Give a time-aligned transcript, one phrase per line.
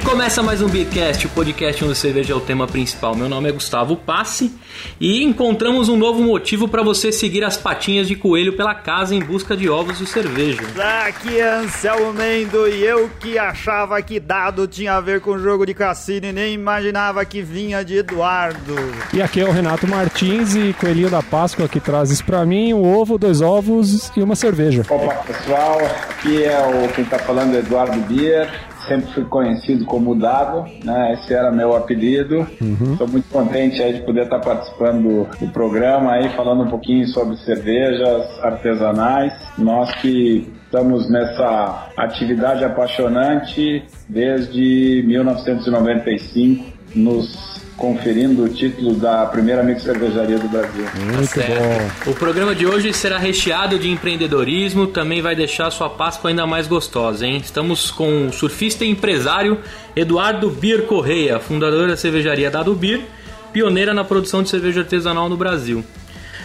[0.00, 3.14] E começa mais um Beercast, o podcast onde cerveja é o tema principal.
[3.14, 4.50] Meu nome é Gustavo Passe
[4.98, 9.20] e encontramos um novo motivo para você seguir as patinhas de coelho pela casa em
[9.20, 10.62] busca de ovos de cerveja.
[11.06, 15.66] Aqui é Anselmo Mendo e eu que achava que dado tinha a ver com jogo
[15.66, 18.76] de cassino e nem imaginava que vinha de Eduardo.
[19.12, 22.90] E aqui é o Renato Martins e Coelhinho da Páscoa que trazes para mim um
[22.90, 24.82] ovo, dois ovos e uma cerveja.
[24.88, 25.78] Opa pessoal,
[26.08, 31.12] aqui é o quem tá falando é Eduardo Bier sempre fui conhecido como Dado, né?
[31.14, 32.40] Esse era meu apelido.
[32.60, 33.12] Estou uhum.
[33.12, 37.36] muito contente aí de poder estar participando do, do, programa aí, falando um pouquinho sobre
[37.36, 39.32] cervejas artesanais.
[39.56, 46.64] Nós que estamos nessa atividade apaixonante desde 1995,
[46.96, 50.84] nos conferindo o título da primeira mix cervejaria do Brasil.
[51.14, 52.10] Muito tá bom.
[52.10, 56.68] O programa de hoje será recheado de empreendedorismo, também vai deixar sua Páscoa ainda mais
[56.68, 57.40] gostosa, hein?
[57.42, 59.58] Estamos com o surfista e empresário
[59.96, 63.00] Eduardo Bir Correia, fundador da cervejaria Dado Bir,
[63.50, 65.82] pioneira na produção de cerveja artesanal no Brasil.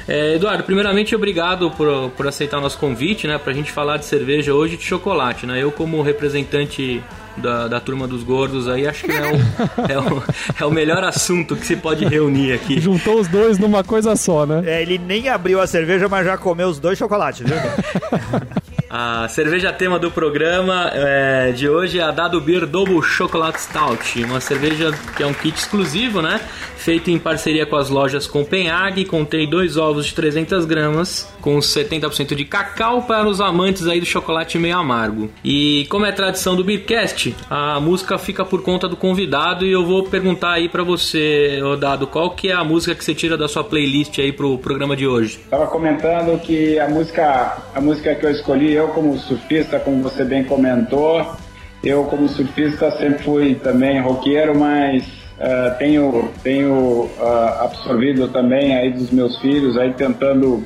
[0.08, 4.06] É, Eduardo, primeiramente obrigado por, por aceitar o nosso convite, né, pra gente falar de
[4.06, 5.62] cerveja hoje de chocolate, né?
[5.62, 7.04] Eu como representante
[7.38, 9.36] da, da turma dos gordos aí, acho que é o,
[9.92, 10.24] é, o,
[10.62, 12.80] é o melhor assunto que se pode reunir aqui.
[12.80, 14.64] Juntou os dois numa coisa só, né?
[14.66, 17.58] É, ele nem abriu a cerveja, mas já comeu os dois chocolates, viu?
[18.98, 24.24] A cerveja tema do programa é, de hoje é a Dado Beer Double Chocolate Stout,
[24.24, 26.40] uma cerveja que é um kit exclusivo, né?
[26.78, 32.36] Feito em parceria com as lojas Copenhague, contém dois ovos de 300 gramas, com 70%
[32.36, 35.30] de cacau para os amantes aí do chocolate meio amargo.
[35.44, 39.84] E como é tradição do Beercast, a música fica por conta do convidado e eu
[39.84, 43.50] vou perguntar aí para você, Dado, qual que é a música que você tira da
[43.50, 45.40] sua playlist aí pro programa de hoje?
[45.50, 50.24] Tava comentando que a música, a música que eu escolhi, eu como surfista, como você
[50.24, 51.36] bem comentou,
[51.84, 58.92] eu como surfista sempre fui também roqueiro, mas uh, tenho, tenho uh, absorvido também aí
[58.92, 60.64] dos meus filhos, aí tentando,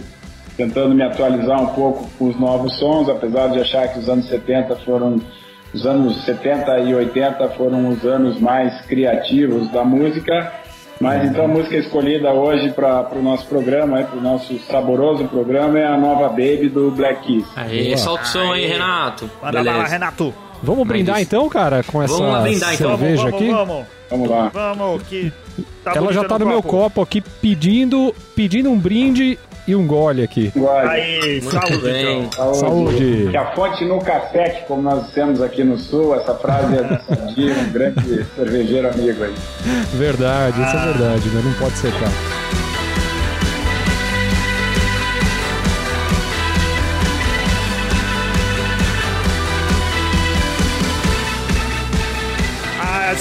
[0.55, 4.27] tentando me atualizar um pouco com os novos sons, apesar de achar que os anos
[4.29, 5.19] 70 foram
[5.73, 10.51] os anos 70 e 80 foram os anos mais criativos da música.
[10.99, 15.79] Mas então a música escolhida hoje para o nosso programa, para o nosso saboroso programa,
[15.79, 17.45] é a nova Baby do Black Keys.
[17.55, 19.29] Aí, solta o som aí, Renato.
[19.41, 20.33] Bora lá, Renato.
[20.61, 22.97] Vamos brindar então, cara, com essa vamos brindar, então.
[22.97, 23.49] cerveja vamos, aqui?
[23.49, 23.85] Vamos, vamos.
[24.09, 24.49] Vamos lá.
[24.53, 25.31] Vamos, que
[25.83, 29.85] tá Ela já tá no, no meu copo aqui pedindo, pedindo um brinde e um
[29.85, 30.51] gole aqui.
[30.55, 30.87] Gole.
[30.89, 32.23] Aí, saúde, bem.
[32.23, 32.53] então.
[32.55, 33.27] Saúde.
[33.29, 36.15] Que a fonte nunca seque, como nós temos aqui no Sul.
[36.15, 39.35] Essa frase é do Sadia, um grande cervejeiro amigo aí.
[39.93, 41.41] Verdade, isso é verdade, né?
[41.45, 42.68] Não pode secar.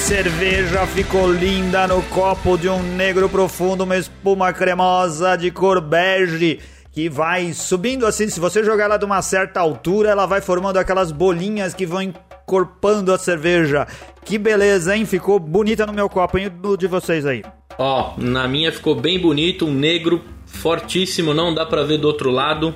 [0.08, 6.60] Cerveja ficou linda no copo de um negro profundo, uma espuma cremosa de cor bege
[6.90, 8.26] que vai subindo assim.
[8.26, 12.00] Se você jogar ela de uma certa altura, ela vai formando aquelas bolinhas que vão
[12.00, 13.86] encorpando a cerveja.
[14.24, 15.04] Que beleza, hein?
[15.04, 16.50] Ficou bonita no meu copo, hein?
[16.78, 17.44] De vocês aí.
[17.76, 22.30] Ó, na minha ficou bem bonito, um negro fortíssimo, não dá pra ver do outro
[22.30, 22.74] lado.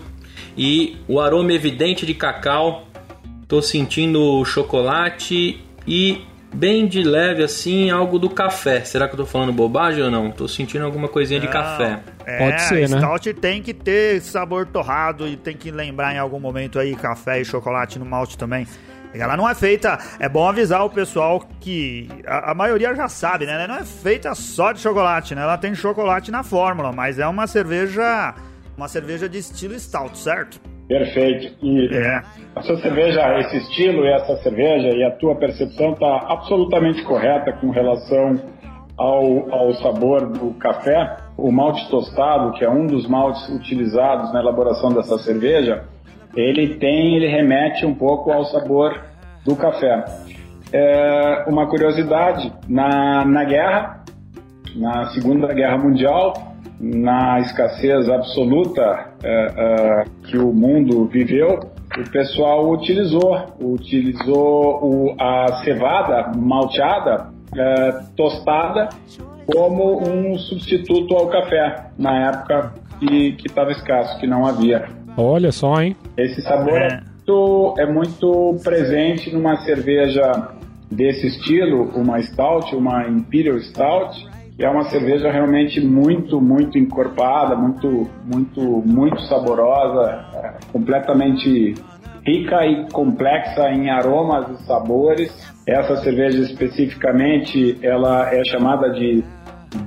[0.54, 2.86] E o aroma evidente de cacau.
[3.48, 8.84] Tô sentindo o chocolate e bem de leve assim, algo do café.
[8.84, 10.30] Será que eu tô falando bobagem ou não?
[10.30, 12.00] Tô sentindo alguma coisinha de Não, café.
[12.24, 12.98] É, Pode ser, né?
[12.98, 17.40] Stout tem que ter sabor torrado e tem que lembrar em algum momento aí café
[17.40, 18.66] e chocolate no malte também.
[19.14, 23.44] Ela não é feita, é bom avisar o pessoal que a, a maioria já sabe,
[23.44, 23.54] né?
[23.54, 25.42] Ela não é feita só de chocolate, né?
[25.42, 28.34] Ela tem chocolate na fórmula, mas é uma cerveja,
[28.76, 30.58] uma cerveja de estilo stout, certo?
[30.92, 31.54] Perfeito.
[31.62, 32.22] E É.
[32.54, 37.52] a sua cerveja, esse estilo e essa cerveja e a tua percepção está absolutamente correta
[37.52, 38.38] com relação
[38.98, 41.16] ao, ao sabor do café.
[41.38, 45.84] O malte tostado, que é um dos maltes utilizados na elaboração dessa cerveja,
[46.36, 49.00] ele tem, ele remete um pouco ao sabor
[49.46, 50.04] do café.
[50.72, 54.04] É, uma curiosidade, na, na guerra,
[54.76, 56.51] na Segunda Guerra Mundial,
[56.82, 61.60] na escassez absoluta é, é, que o mundo viveu,
[61.96, 68.88] o pessoal utilizou, utilizou o- a cevada malteada é, tostada
[69.54, 74.86] como um substituto ao café na época que estava escasso, que não havia.
[75.16, 75.94] Olha só, hein?
[76.16, 77.00] Esse sabor é, É.
[77.26, 80.48] muito, é muito presente numa cerveja
[80.90, 84.26] desse estilo, uma stout, uma Imperial Stout,
[84.56, 91.74] que é uma cerveja realmente muito, muito encorpada, muito, muito, muito saborosa, é, completamente
[92.24, 95.52] rica e complexa em aromas e sabores.
[95.66, 99.24] Essa cerveja especificamente, ela é chamada de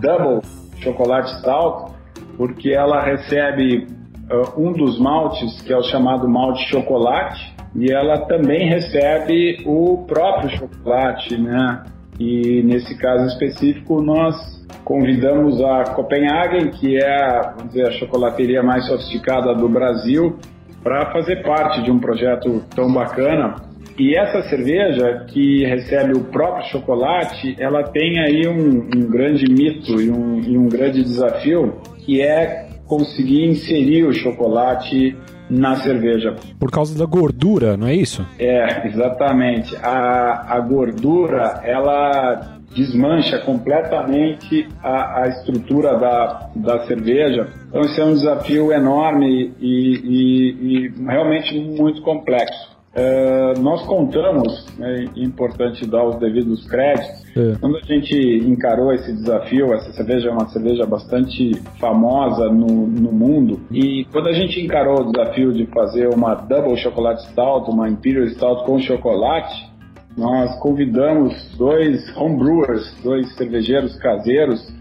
[0.02, 0.42] Double
[0.78, 1.94] Chocolate Stout,
[2.38, 3.88] porque ela recebe
[4.32, 10.06] uh, um dos maltes, que é o chamado malte chocolate, e ela também recebe o
[10.08, 11.84] próprio chocolate, né?
[12.20, 14.55] E nesse caso específico, nós
[14.86, 20.38] convidamos a Copenhagen, que é vamos dizer, a chocolateria mais sofisticada do Brasil,
[20.84, 23.56] para fazer parte de um projeto tão bacana.
[23.98, 30.00] E essa cerveja, que recebe o próprio chocolate, ela tem aí um, um grande mito
[30.00, 35.18] e um, e um grande desafio, que é conseguir inserir o chocolate
[35.50, 36.36] na cerveja.
[36.60, 38.26] Por causa da gordura, não é isso?
[38.38, 39.76] É, exatamente.
[39.78, 47.48] A, a gordura, ela desmancha completamente a, a estrutura da, da cerveja.
[47.69, 52.75] Então, isso é um desafio enorme e, e, e realmente muito complexo.
[52.95, 57.57] Uh, nós contamos, é importante dar os devidos créditos, é.
[57.60, 58.16] quando a gente
[58.48, 64.30] encarou esse desafio, essa cerveja é uma cerveja bastante famosa no, no mundo, e quando
[64.30, 68.80] a gente encarou o desafio de fazer uma Double Chocolate Stout, uma Imperial Stout com
[68.80, 69.75] chocolate,
[70.18, 74.74] nós convidamos dois homebrewers, dois cervejeiros caseiros,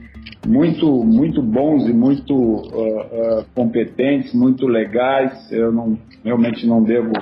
[0.47, 5.51] muito muito bons e muito uh, uh, competentes, muito legais.
[5.51, 7.13] Eu não realmente não devo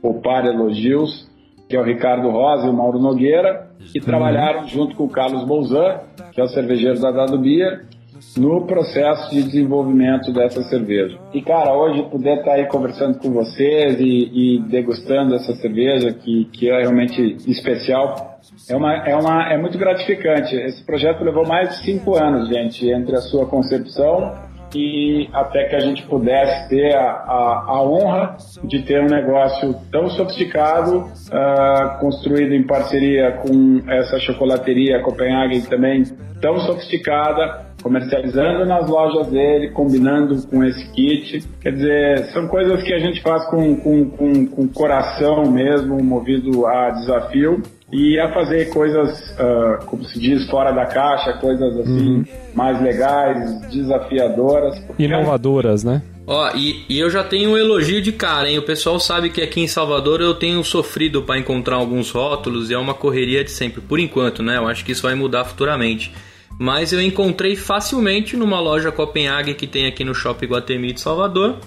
[0.00, 1.28] poupar elogios,
[1.68, 5.44] que é o Ricardo Rosa e o Mauro Nogueira, que trabalharam junto com o Carlos
[5.44, 6.00] Bolzan,
[6.32, 7.86] que é o cervejeiro da Dado Beer,
[8.36, 11.18] no processo de desenvolvimento dessa cerveja.
[11.32, 16.46] E cara, hoje poder estar aí conversando com vocês e, e degustando essa cerveja que,
[16.52, 18.38] que é realmente especial
[18.68, 20.54] é, uma, é, uma, é muito gratificante.
[20.54, 25.76] Esse projeto levou mais de cinco anos, gente, entre a sua concepção e até que
[25.76, 31.98] a gente pudesse ter a, a, a honra de ter um negócio tão sofisticado, uh,
[32.00, 36.04] construído em parceria com essa chocolateria Copenhagen também
[36.40, 41.44] tão sofisticada, comercializando nas lojas dele, combinando com esse kit.
[41.60, 46.66] Quer dizer, são coisas que a gente faz com, com, com, com coração mesmo, movido
[46.66, 52.16] a desafio e a fazer coisas, uh, como se diz, fora da caixa, coisas assim
[52.16, 52.24] uhum.
[52.54, 54.82] mais legais, desafiadoras.
[54.98, 56.02] Inovadoras, né?
[56.26, 58.58] Ó, e, e, eu já tenho um elogio de cara, hein?
[58.58, 62.74] O pessoal sabe que aqui em Salvador eu tenho sofrido para encontrar alguns rótulos e
[62.74, 64.58] é uma correria de sempre, por enquanto, né?
[64.58, 66.12] Eu acho que isso vai mudar futuramente.
[66.58, 71.58] Mas eu encontrei facilmente numa loja Copenhague que tem aqui no Shopping Guatemi de Salvador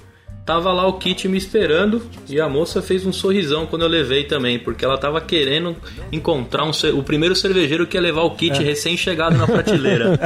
[0.45, 4.23] Tava lá o kit me esperando e a moça fez um sorrisão quando eu levei
[4.23, 5.75] também, porque ela tava querendo
[6.11, 8.63] encontrar um, o primeiro cervejeiro que ia levar o kit é.
[8.63, 10.19] recém-chegado na prateleira.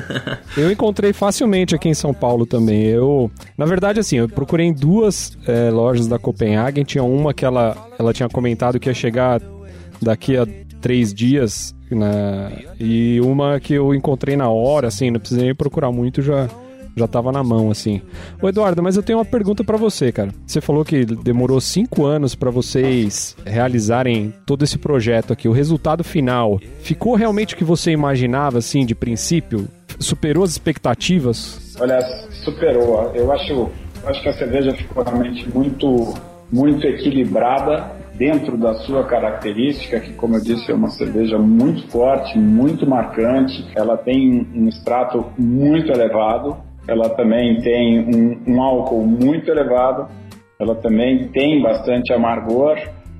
[0.56, 2.86] eu encontrei facilmente aqui em São Paulo também.
[2.86, 6.82] Eu, na verdade, assim, eu procurei em duas é, lojas da Copenhagen.
[6.82, 9.42] Tinha uma que ela, ela tinha comentado que ia chegar
[10.00, 10.46] daqui a
[10.80, 12.52] três dias, né?
[12.78, 16.48] E uma que eu encontrei na hora, assim, não precisei procurar muito, já
[16.98, 18.02] já tava na mão, assim.
[18.42, 20.30] Ô Eduardo, mas eu tenho uma pergunta para você, cara.
[20.46, 25.48] Você falou que demorou cinco anos para vocês realizarem todo esse projeto aqui.
[25.48, 29.68] O resultado final ficou realmente o que você imaginava, assim, de princípio?
[29.98, 31.76] Superou as expectativas?
[31.80, 32.00] Olha,
[32.44, 33.12] superou.
[33.14, 33.70] Eu acho,
[34.04, 36.14] acho que a cerveja ficou realmente muito,
[36.50, 42.36] muito equilibrada dentro da sua característica, que como eu disse é uma cerveja muito forte,
[42.36, 46.56] muito marcante, ela tem um extrato muito elevado,
[46.88, 50.08] ela também tem um, um álcool muito elevado,
[50.58, 52.76] ela também tem bastante amargor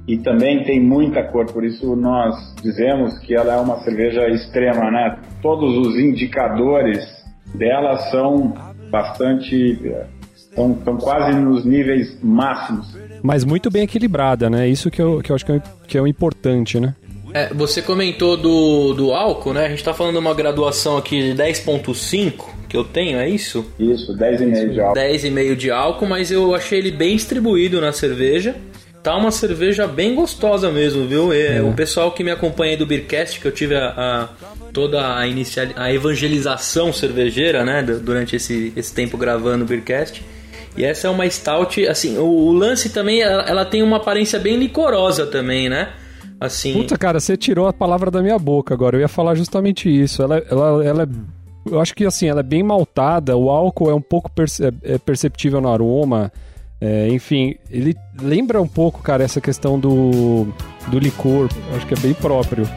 [0.09, 4.91] e também tem muita cor, por isso nós dizemos que ela é uma cerveja extrema,
[4.91, 5.19] né?
[5.41, 7.07] Todos os indicadores
[7.55, 8.55] dela são
[8.91, 9.79] bastante
[10.59, 12.97] estão, estão quase nos níveis máximos.
[13.23, 14.69] Mas muito bem equilibrada, né?
[14.69, 16.95] Isso que eu, que eu acho que é, que é o importante, né?
[17.33, 19.67] É, você comentou do, do álcool, né?
[19.67, 23.65] A gente tá falando de uma graduação aqui de 10.5 que eu tenho, é isso?
[23.79, 25.01] Isso, 10,5 de álcool.
[25.01, 28.57] 10,5 de álcool, mas eu achei ele bem distribuído na cerveja.
[29.03, 31.33] Tá uma cerveja bem gostosa mesmo, viu?
[31.33, 31.63] É.
[31.63, 34.29] O pessoal que me acompanha aí do Beercast, que eu tive a, a
[34.73, 37.83] toda a, inicial, a evangelização cervejeira, né?
[37.83, 40.23] Durante esse, esse tempo gravando o Beercast.
[40.79, 44.39] E essa é uma stout, assim, o, o lance também, ela, ela tem uma aparência
[44.39, 45.89] bem licorosa também, né?
[46.41, 46.73] Assim...
[46.73, 48.97] Puta, cara, você tirou a palavra da minha boca agora.
[48.97, 50.23] Eu ia falar justamente isso.
[50.23, 51.09] Ela, ela, ela é.
[51.69, 54.73] Eu acho que assim, ela é bem maltada, o álcool é um pouco perce é,
[54.85, 56.33] é perceptível no aroma.
[56.81, 60.47] É, enfim, ele lembra um pouco, cara, essa questão do,
[60.87, 61.49] do licor.
[61.71, 62.69] Eu acho que é bem próprio.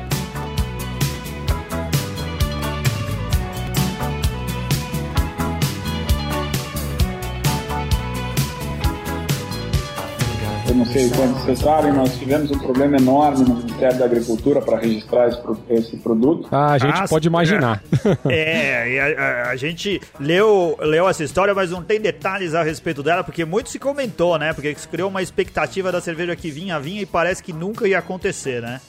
[10.71, 14.61] Eu não sei quantos vocês sabem, nós tivemos um problema enorme no Ministério da Agricultura
[14.61, 16.47] para registrar esse, esse, produto.
[16.49, 17.83] Ah, a gente ah, pode imaginar.
[18.29, 23.03] É, a, a, a, gente leu, leu essa história, mas não tem detalhes a respeito
[23.03, 24.53] dela, porque muito se comentou, né?
[24.53, 27.99] Porque se criou uma expectativa da cerveja que vinha, vinha e parece que nunca ia
[27.99, 28.79] acontecer, né?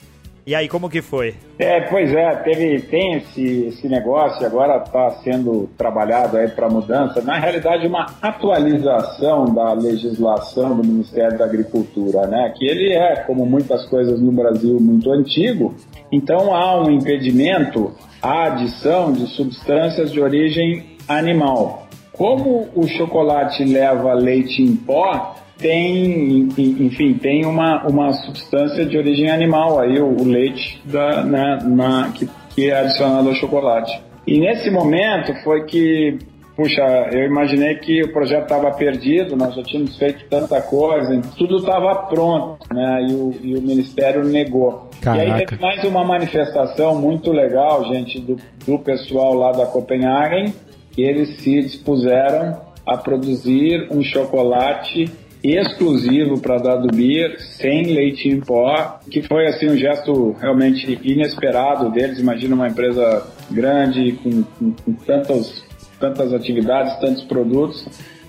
[0.44, 1.34] E aí, como que foi?
[1.56, 7.22] É, pois é, teve, tem esse, esse negócio, agora está sendo trabalhado aí para mudança.
[7.22, 12.52] Na realidade, uma atualização da legislação do Ministério da Agricultura, né?
[12.56, 15.76] Que ele é, como muitas coisas no Brasil, muito antigo.
[16.10, 21.86] Então há um impedimento à adição de substâncias de origem animal.
[22.12, 29.30] Como o chocolate leva leite em pó, tem, enfim, tem uma, uma substância de origem
[29.30, 34.02] animal aí, o, o leite da, na, na, que, que é adicionado ao chocolate.
[34.26, 36.18] E nesse momento foi que,
[36.56, 41.58] puxa, eu imaginei que o projeto estava perdido, nós já tínhamos feito tanta coisa, tudo
[41.58, 43.06] estava pronto, né?
[43.08, 44.90] E o, e o Ministério negou.
[45.00, 45.24] Caraca.
[45.24, 50.52] E aí teve mais uma manifestação muito legal, gente, do, do pessoal lá da Copenhagen,
[50.90, 55.10] que eles se dispuseram a produzir um chocolate
[55.42, 61.90] exclusivo para Dado Beer, sem leite em pó, que foi assim um gesto realmente inesperado
[61.90, 62.18] deles.
[62.18, 65.64] Imagina uma empresa grande com, com, com tantas,
[65.98, 67.86] tantas atividades, tantos produtos.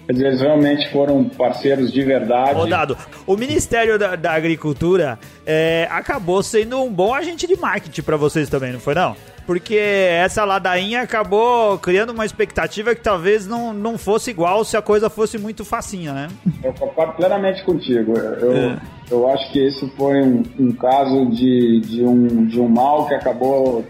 [0.10, 2.53] Eles realmente foram parceiros de verdade.
[2.53, 8.17] Rodado, o Ministério da, da Agricultura é, acabou sendo um bom agente de marketing para
[8.17, 9.15] vocês também, não foi não?
[9.46, 14.82] Porque essa ladainha acabou criando uma expectativa que talvez não, não fosse igual se a
[14.82, 16.28] coisa fosse muito facinha, né?
[16.64, 18.18] Eu concordo plenamente contigo.
[18.18, 18.78] Eu, é.
[19.12, 23.14] eu acho que esse foi um, um caso de, de, um, de um mal que
[23.14, 23.86] acabou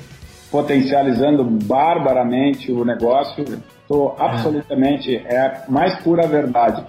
[0.52, 3.44] potencializando barbaramente o negócio.
[3.82, 6.86] Estou absolutamente, é a mais pura verdade.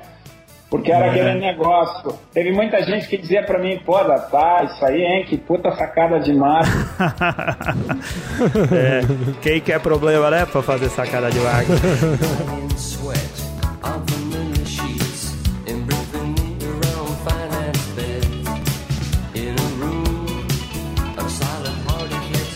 [0.74, 1.34] Porque era aquele é.
[1.34, 2.18] negócio.
[2.32, 6.18] Teve muita gente que dizia pra mim, pô, tá, isso aí, hein, que puta sacada
[6.18, 6.76] de marketing.
[8.74, 9.00] é,
[9.40, 11.80] quem quer problema, né, pra fazer sacada de marketing?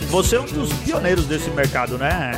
[0.08, 2.32] Você é um dos pioneiros desse mercado, né,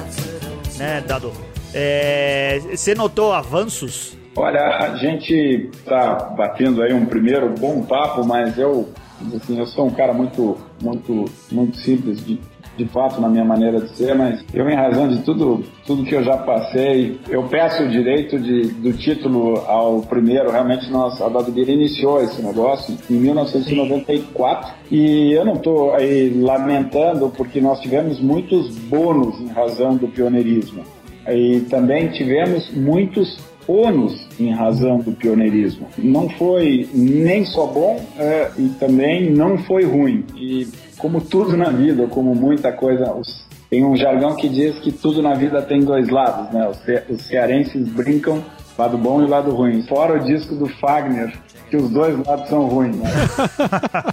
[0.76, 1.32] né Dado?
[1.72, 5.34] É, você notou avanços Olha, a gente
[5.70, 8.88] está batendo aí um primeiro bom papo, mas eu,
[9.36, 12.40] assim, eu sou um cara muito, muito, muito simples de,
[12.74, 16.14] de fato na minha maneira de ser, mas eu, em razão de tudo, tudo que
[16.14, 20.50] eu já passei, eu peço o direito de, do título ao primeiro.
[20.50, 27.28] Realmente, nós, a Dadubira iniciou esse negócio em 1994 e eu não estou aí lamentando
[27.28, 30.82] porque nós tivemos muitos bônus em razão do pioneirismo.
[31.28, 35.86] E também tivemos muitos ônus em razão do pioneirismo.
[35.98, 40.24] Não foi nem só bom é, e também não foi ruim.
[40.36, 40.66] E
[40.98, 45.22] como tudo na vida, como muita coisa, os, tem um jargão que diz que tudo
[45.22, 46.68] na vida tem dois lados, né?
[46.68, 48.42] Os, ce, os cearenses brincam
[48.76, 49.82] lado bom e lado ruim.
[49.82, 51.32] Fora o disco do Fagner,
[51.68, 53.08] que os dois lados são ruins, né?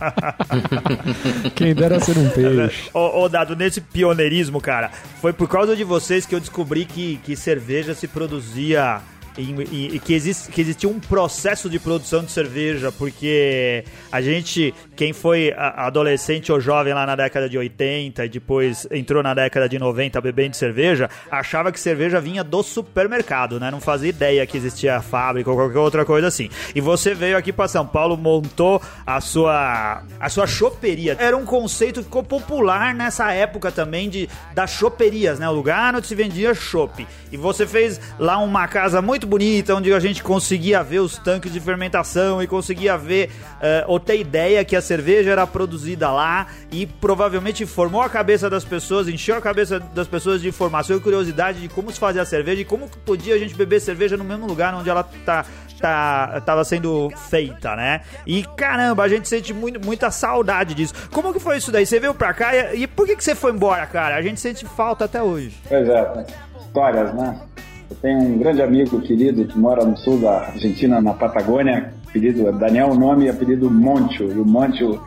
[1.56, 2.90] Quem dera ser um peixe.
[2.94, 7.18] Ô, ô, Dado, nesse pioneirismo, cara, foi por causa de vocês que eu descobri que,
[7.24, 9.02] que cerveja se produzia
[9.38, 14.74] e, e, que, existe, que existia um processo de produção de cerveja, porque a gente,
[14.96, 19.70] quem foi adolescente ou jovem lá na década de 80 e depois entrou na década
[19.70, 23.70] de 90 bebendo cerveja, achava que cerveja vinha do supermercado, né?
[23.70, 26.50] Não fazia ideia que existia fábrica ou qualquer outra coisa assim.
[26.74, 31.16] E você veio aqui para São Paulo, montou a sua a sua choperia.
[31.20, 35.48] Era um conceito que ficou popular nessa época também de das choperias, né?
[35.48, 37.06] O lugar onde se vendia chopp.
[37.32, 41.18] E você fez lá uma casa muito muito bonita, onde a gente conseguia ver os
[41.18, 46.10] tanques de fermentação e conseguia ver uh, ou ter ideia que a cerveja era produzida
[46.10, 50.96] lá e provavelmente formou a cabeça das pessoas, encheu a cabeça das pessoas de informação
[50.96, 54.16] e curiosidade de como se fazia a cerveja e como podia a gente beber cerveja
[54.16, 55.46] no mesmo lugar onde ela tá
[55.80, 58.02] tá, tava sendo feita, né?
[58.26, 60.92] E caramba, a gente sente muito, muita saudade disso.
[61.12, 61.86] Como que foi isso daí?
[61.86, 64.16] Você veio pra cá e, e por que, que você foi embora, cara?
[64.16, 65.56] A gente sente falta até hoje.
[65.70, 66.26] Pois é,
[66.60, 67.40] histórias, né?
[67.90, 72.52] Eu tenho um grande amigo querido que mora no sul da Argentina, na Patagônia, apelido
[72.54, 74.24] Daniel, nome e apelido Moncho.
[74.24, 75.02] E o Moncho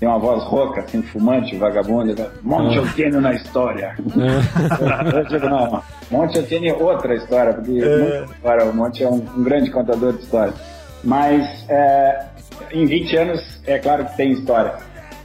[0.00, 2.14] tem uma voz rouca, assim, fumante, vagabundo.
[2.42, 2.92] Moncho é.
[2.92, 3.94] tem na história.
[3.96, 5.16] É.
[5.18, 8.62] eu digo, não, Moncho tem outra história, porque é.
[8.64, 10.54] o Monte é um, um, grande contador de histórias.
[11.02, 12.26] Mas é,
[12.72, 14.74] em 20 anos, é claro que tem história.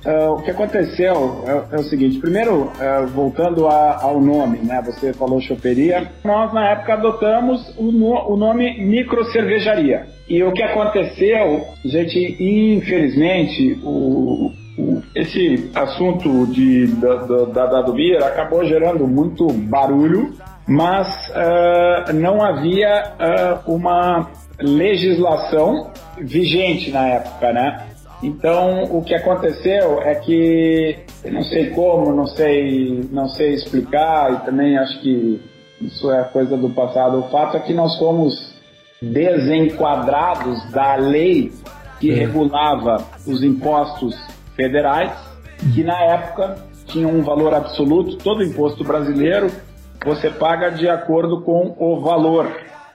[0.06, 4.82] Uh, o que aconteceu é, é o seguinte: primeiro, uh, voltando a, ao nome, né?
[4.86, 6.10] Você falou choperia.
[6.24, 10.08] Nós, na época, adotamos o, no, o nome microcervejaria.
[10.28, 18.24] E o que aconteceu, gente, infelizmente, o, o esse assunto de, da, da, da Beer
[18.24, 20.34] acabou gerando muito barulho,
[20.66, 23.14] mas uh, não havia
[23.66, 24.30] uma
[24.62, 27.86] legislação vigente na época, né?
[28.22, 34.46] Então, o que aconteceu é que, não sei como, não sei, não sei explicar, e
[34.46, 35.42] também acho que
[35.82, 37.20] isso é coisa do passado.
[37.20, 38.54] O fato é que nós fomos
[39.02, 41.52] desenquadrados da lei
[42.00, 42.14] que é.
[42.16, 44.16] regulava os impostos
[44.56, 45.12] federais,
[45.74, 48.18] que na época tinham um valor absoluto.
[48.18, 49.50] Todo imposto brasileiro
[50.04, 52.50] você paga de acordo com o valor.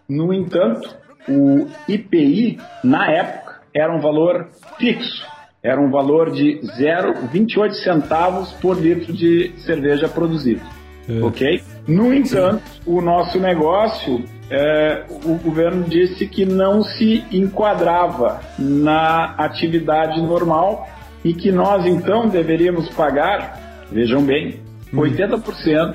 [0.09, 0.97] No entanto,
[1.28, 3.43] o IPI, na época,
[3.75, 5.26] era um valor fixo.
[5.62, 10.61] Era um valor de 0,28 centavos por litro de cerveja produzido.
[11.09, 11.25] É.
[11.25, 11.62] Ok?
[11.88, 20.21] No entanto, o nosso negócio, é, o governo disse que não se enquadrava na atividade
[20.21, 20.87] normal
[21.25, 24.61] e que nós então deveríamos pagar, vejam bem,
[24.93, 25.95] 80% hum.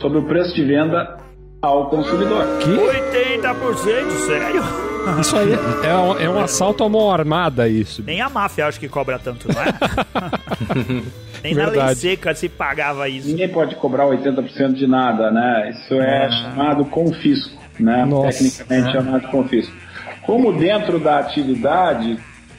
[0.00, 1.18] sobre o preço de venda
[1.60, 2.44] ao consumidor.
[2.60, 2.70] Que?
[2.70, 4.10] 80%?
[4.26, 4.79] Sério?
[5.20, 5.52] Isso aí
[5.84, 8.02] é, um, é um assalto à mão armada, isso.
[8.02, 11.02] Nem a máfia acho que cobra tanto, não é?
[11.42, 11.78] Nem Verdade.
[11.78, 13.28] na lei seca se pagava isso.
[13.28, 15.70] Ninguém pode cobrar 80% de nada, né?
[15.70, 16.30] Isso é ah.
[16.30, 18.04] chamado confisco, né?
[18.04, 18.38] Nossa.
[18.38, 18.92] Tecnicamente ah.
[18.92, 19.74] chamado confisco.
[20.26, 22.18] Como dentro da atividade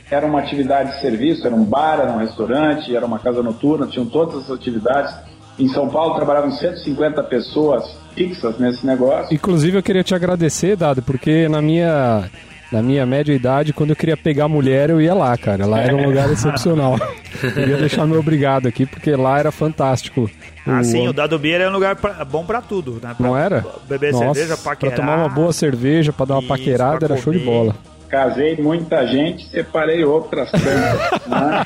[0.10, 3.88] era uma atividade de serviço, era um bar, era um restaurante, era uma casa noturna,
[3.88, 5.16] tinham todas as atividades.
[5.60, 9.34] Em São Paulo trabalhavam 150 pessoas fixas nesse negócio.
[9.34, 12.30] Inclusive eu queria te agradecer, Dado, porque na minha
[12.72, 15.66] na minha média idade, quando eu queria pegar mulher, eu ia lá, cara.
[15.66, 16.98] Lá era um lugar excepcional.
[17.44, 20.30] eu ia deixar meu obrigado aqui, porque lá era fantástico.
[20.66, 20.84] Ah, o...
[20.84, 23.14] sim, o Dado Beer é um lugar pra, bom pra tudo, né?
[23.18, 23.66] Pra Não era?
[23.90, 24.96] Beber Nossa, cerveja, paquerar.
[24.96, 27.76] Pra tomar uma boa cerveja, pra dar uma Isso, paquerada, era show de bola.
[28.12, 31.28] Casei muita gente, separei outras tantas.
[31.28, 31.64] né?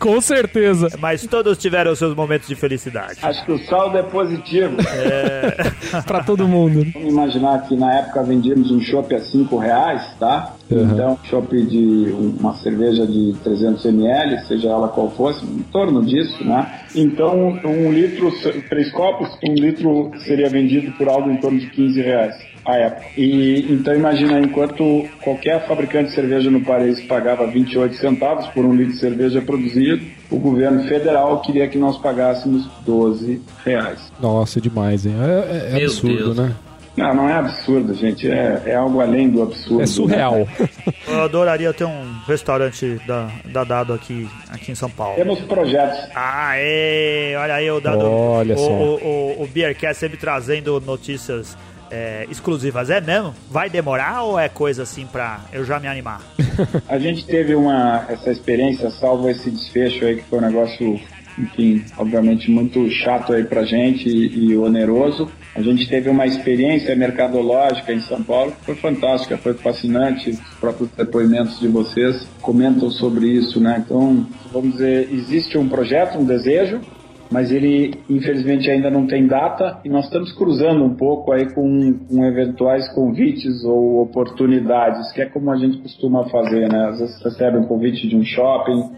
[0.00, 0.88] Com certeza.
[0.98, 3.20] Mas todos tiveram seus momentos de felicidade.
[3.22, 4.76] Acho que o saldo é positivo.
[4.80, 6.00] É.
[6.02, 6.84] pra todo mundo.
[6.92, 10.54] Vamos imaginar que na época vendíamos um chopp a 5 reais, tá?
[10.68, 10.90] Uhum.
[10.90, 16.42] Então, chopp de uma cerveja de 300 ml, seja ela qual fosse, em torno disso,
[16.44, 16.80] né?
[16.96, 18.32] Então, um litro,
[18.68, 23.06] três copos, um litro seria vendido por algo em torno de 15 reais à época.
[23.16, 28.74] E então imagina, enquanto qualquer fabricante de cerveja no país pagava 28 centavos por um
[28.74, 34.12] litro de cerveja produzido, o governo federal queria que nós pagássemos 12 reais.
[34.20, 35.14] Nossa, é demais, hein?
[35.20, 36.36] É, é, é absurdo, Deus.
[36.36, 36.54] né?
[36.96, 38.30] Não, não é absurdo, gente.
[38.30, 39.82] É, é algo além do absurdo.
[39.82, 40.38] É surreal.
[40.38, 40.68] Né?
[41.08, 45.14] Eu adoraria ter um restaurante da, da Dado aqui, aqui em São Paulo.
[45.16, 45.98] Temos projetos.
[46.14, 47.34] Ah, é.
[47.38, 48.04] Olha aí o Dado.
[48.04, 48.70] Olha o, só.
[48.70, 51.56] O, o, o Beercast sempre trazendo notícias
[51.90, 52.90] é, exclusivas.
[52.90, 53.34] É mesmo?
[53.50, 56.20] Vai demorar ou é coisa assim pra eu já me animar?
[56.88, 61.00] A gente teve uma essa experiência, salvo esse desfecho aí que foi um negócio,
[61.38, 65.30] enfim, obviamente muito chato aí pra gente e, e oneroso.
[65.54, 70.30] A gente teve uma experiência mercadológica em São Paulo foi fantástica, foi fascinante.
[70.30, 73.82] Os próprios depoimentos de vocês comentam sobre isso, né?
[73.84, 76.80] Então, vamos dizer, existe um projeto, um desejo,
[77.30, 81.94] mas ele infelizmente ainda não tem data e nós estamos cruzando um pouco aí com,
[82.08, 86.88] com, eventuais convites ou oportunidades, que é como a gente costuma fazer, né?
[86.88, 88.90] Às vezes recebe um convite de um shopping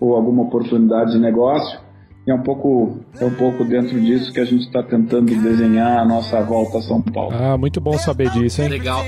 [0.00, 1.80] ou alguma oportunidade de negócio
[2.26, 6.00] e é um pouco é um pouco dentro disso que a gente está tentando desenhar
[6.00, 7.34] a nossa volta a São Paulo.
[7.34, 8.68] Ah, muito bom saber disso, hein?
[8.68, 9.02] Legal.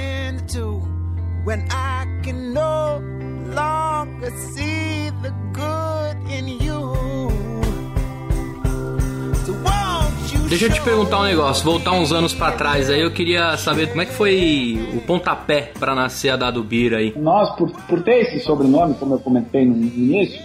[10.50, 13.88] Deixa eu te perguntar um negócio, voltar uns anos para trás aí, eu queria saber
[13.88, 17.14] como é que foi o pontapé para nascer a Dado Bira aí.
[17.16, 20.42] Nós, por, por ter esse sobrenome, como eu comentei no início,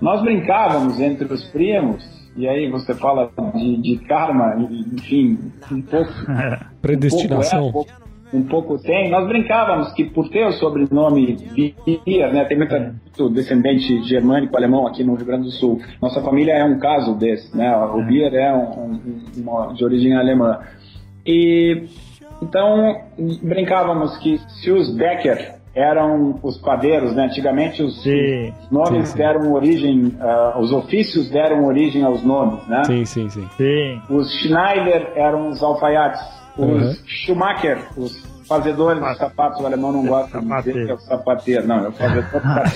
[0.00, 2.04] nós brincávamos entre os primos,
[2.36, 4.56] e aí você fala de, de karma,
[4.92, 5.38] enfim,
[5.70, 6.12] um pouco.
[6.82, 7.68] Predestinação.
[7.68, 8.13] Um pouco é, um pouco
[8.82, 9.10] tem.
[9.10, 11.36] Nós brincávamos que por ter o sobrenome
[12.04, 15.80] Bier, né, tem muita, muito descendente germânico alemão aqui no Rio Grande do Sul.
[16.00, 17.76] Nossa família é um caso desse, né?
[17.76, 18.04] O é.
[18.04, 20.60] Bier é um, um, uma, de origem alemã.
[21.26, 21.84] E
[22.42, 22.96] então
[23.42, 27.24] brincávamos que se os Becker eram os padeiros, né?
[27.24, 29.18] Antigamente os, sim, nomes sim, sim.
[29.18, 32.84] deram origem, uh, os ofícios deram origem aos nomes, né?
[32.84, 34.02] Sim, sim, sim.
[34.08, 36.96] Os Schneider eram os alfaiates os uhum.
[37.06, 41.66] Schumacher, os fazedores de sapatos, o alemão não gosta de dizer que é o sapateiro.
[41.66, 42.74] Não, é o fazedor de sapatos.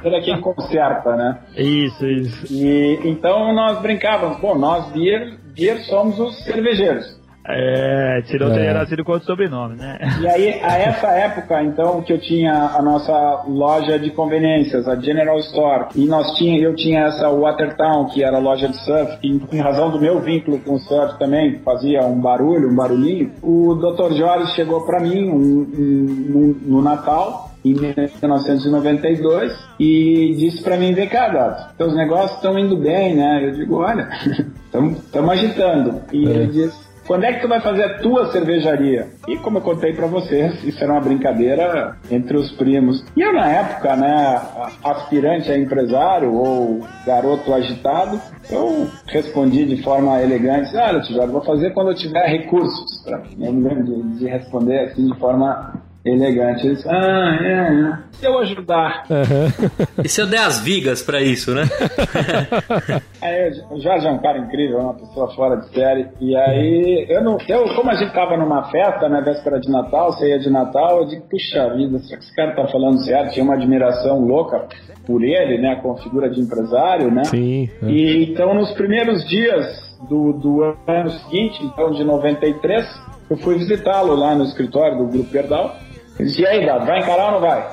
[0.04, 1.38] Ele é quem conserta, né?
[1.56, 2.52] Isso, isso.
[2.52, 7.19] E, então nós brincávamos, bom, nós beer, beer somos os cervejeiros.
[7.52, 8.72] É, tirou é.
[8.72, 9.98] nascido com outro sobrenome, né?
[10.20, 14.96] E aí, a essa época, então, que eu tinha a nossa loja de conveniências, a
[14.96, 19.18] General Store, e nós tinha, eu tinha essa Watertown, que era a loja de surf,
[19.22, 23.32] e em razão do meu vínculo com o surf também, fazia um barulho, um barulhinho,
[23.42, 24.14] o Dr.
[24.14, 30.92] Jorge chegou para mim um, um, um, no Natal, em 1992 e disse para mim,
[30.94, 33.44] vem cá, Gato, teus negócios estão indo bem, né?
[33.44, 34.08] Eu digo, olha,
[34.64, 36.00] estamos agitando.
[36.12, 36.30] E é.
[36.30, 39.08] ele disse, quando é que tu vai fazer a tua cervejaria?
[39.26, 43.04] E como eu contei para vocês, isso era uma brincadeira entre os primos.
[43.16, 44.40] E eu, na época, né,
[44.84, 51.72] aspirante a empresário ou garoto agitado, eu respondi de forma elegante: Olha, Tiago, vou fazer
[51.72, 53.04] quando eu tiver recursos.
[53.04, 56.66] Eu me lembro de, de responder assim de forma elegante.
[56.66, 57.98] Eles, ah, é, é.
[58.12, 59.04] Se eu ajudar.
[59.10, 60.04] Uhum.
[60.04, 61.62] e se eu der as vigas para isso, né?
[63.20, 66.06] aí, o Jorge é um cara incrível, é uma pessoa fora de série.
[66.20, 67.38] E aí, eu não.
[67.48, 71.06] Eu, como a gente tava numa festa, né, véspera de Natal, ceia de Natal, eu
[71.06, 73.32] digo, puxa vida, será que esse cara tá falando certo?
[73.32, 74.66] Tinha uma admiração louca
[75.06, 77.24] por ele, né, com a figura de empresário, né?
[77.24, 77.68] Sim.
[77.82, 77.86] É.
[77.86, 79.66] E então, nos primeiros dias
[80.08, 82.86] do, do ano seguinte, então de 93,
[83.28, 85.76] eu fui visitá-lo lá no escritório do Grupo Perdal.
[86.18, 87.66] E aí, Gado, vai encarar ou não vai?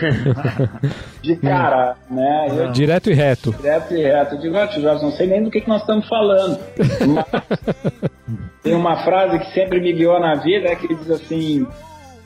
[1.22, 2.48] de cara, né?
[2.50, 3.52] Eu, direto e reto.
[3.52, 4.34] Direto e reto.
[4.34, 6.58] Eu digo, ah, tio Jorge, não sei nem do que, que nós estamos falando.
[8.62, 11.66] tem uma frase que sempre me guiou na vida, é que diz assim,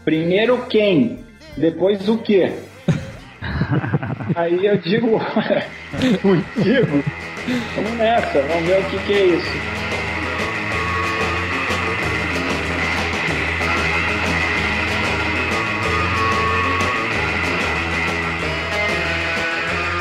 [0.05, 1.25] primeiro quem,
[1.57, 2.53] depois o quê?
[4.35, 5.19] Aí eu digo,
[6.23, 7.03] contigo,
[7.75, 10.04] vamos nessa, vamos ver o que, que é isso.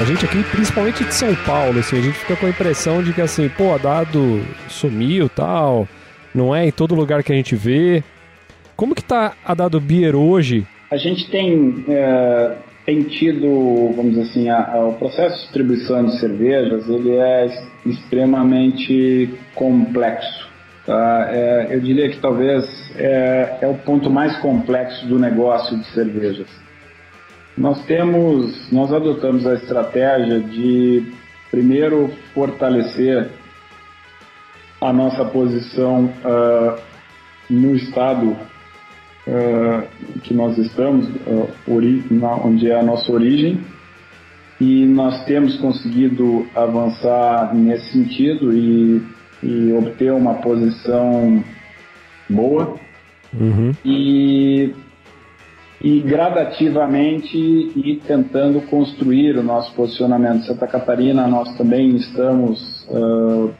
[0.03, 3.13] A gente aqui, principalmente de São Paulo, assim, a gente fica com a impressão de
[3.13, 5.87] que assim, pô, a dado sumiu tal,
[6.35, 8.03] não é em todo lugar que a gente vê.
[8.75, 10.67] Como que tá a dado beer hoje?
[10.91, 12.51] A gente tem, é,
[12.85, 17.63] tem tido, vamos dizer assim, a, a, o processo de distribuição de cervejas, ele é
[17.85, 20.49] extremamente complexo.
[20.85, 21.29] Tá?
[21.31, 22.65] É, eu diria que talvez
[22.97, 26.63] é, é o ponto mais complexo do negócio de cervejas
[27.57, 31.13] nós temos, nós adotamos a estratégia de
[31.51, 33.29] primeiro fortalecer
[34.81, 36.81] a nossa posição uh,
[37.49, 38.35] no estado
[39.27, 39.87] uh,
[40.23, 41.49] que nós estamos, uh,
[42.11, 43.59] na, onde é a nossa origem,
[44.59, 49.01] e nós temos conseguido avançar nesse sentido e,
[49.43, 51.43] e obter uma posição
[52.29, 52.75] boa.
[53.33, 53.71] Uhum.
[53.83, 54.73] E
[55.83, 60.45] e gradativamente ir tentando construir o nosso posicionamento.
[60.45, 63.51] Santa Catarina, nós também estamos uh,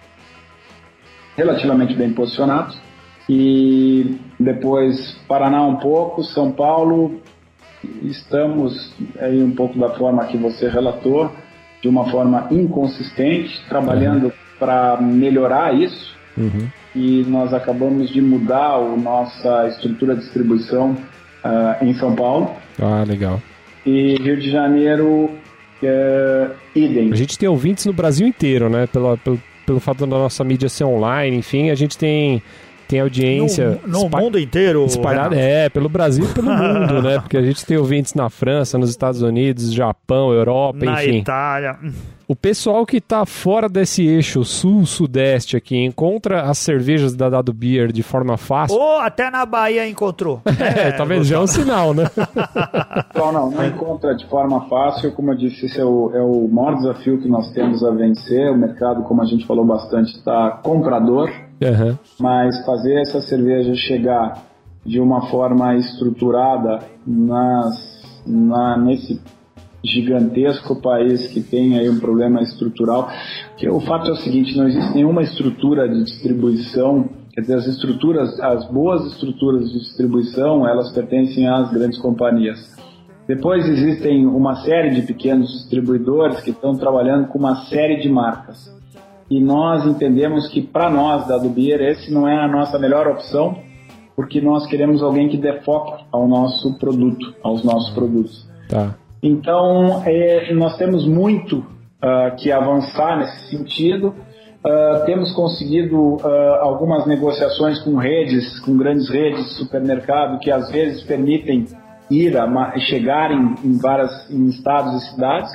[1.36, 2.80] relativamente bem posicionados.
[3.28, 7.22] E depois Paraná um pouco, São Paulo,
[8.04, 11.30] estamos aí um pouco da forma que você relatou,
[11.82, 14.32] de uma forma inconsistente, trabalhando uhum.
[14.58, 16.16] para melhorar isso.
[16.38, 16.70] Uhum.
[16.96, 20.96] E nós acabamos de mudar a nossa estrutura de distribuição
[21.44, 22.52] uh, em São Paulo.
[22.82, 23.42] Ah, legal.
[23.86, 25.30] E Rio de Janeiro,
[25.84, 27.12] uh, idem.
[27.12, 28.88] A gente tem ouvintes no Brasil inteiro, né?
[28.88, 32.42] Pelo, pelo, pelo fato da nossa mídia ser online, enfim, a gente tem
[32.88, 37.38] tem audiência no, no mundo inteiro espalhada é pelo Brasil e pelo mundo né porque
[37.38, 41.78] a gente tem ouvintes na França nos Estados Unidos Japão Europa na enfim Itália
[42.28, 47.92] o pessoal que está fora desse eixo sul-sudeste aqui encontra as cervejas da Dado Beer
[47.92, 48.80] de forma fácil.
[48.80, 50.42] Ou até na Bahia encontrou.
[50.64, 52.06] É, é talvez já é um sinal, né?
[53.14, 55.12] Não, não, não encontra de forma fácil.
[55.12, 58.52] Como eu disse, esse é o, é o maior desafio que nós temos a vencer.
[58.52, 61.30] O mercado, como a gente falou bastante, está comprador.
[61.62, 61.98] Uhum.
[62.20, 64.44] Mas fazer essa cerveja chegar
[64.86, 69.22] de uma forma estruturada nas, na, nesse
[69.84, 73.10] gigantesco país que tem aí um problema estrutural,
[73.58, 77.68] que o fato é o seguinte, não existe nenhuma estrutura de distribuição, quer dizer, as
[77.68, 82.74] estruturas, as boas estruturas de distribuição, elas pertencem às grandes companhias.
[83.28, 88.73] Depois existem uma série de pequenos distribuidores que estão trabalhando com uma série de marcas.
[89.34, 93.58] E nós entendemos que para nós da Dubier esse não é a nossa melhor opção,
[94.16, 98.48] porque nós queremos alguém que dê foco ao nosso produto, aos nossos produtos.
[98.70, 98.94] Tá.
[99.24, 104.10] Então, é, nós temos muito uh, que avançar nesse sentido.
[104.64, 106.28] Uh, temos conseguido uh,
[106.62, 111.66] algumas negociações com redes, com grandes redes de supermercado que às vezes permitem
[112.12, 115.52] ir a chegar em, em várias em estados e cidades.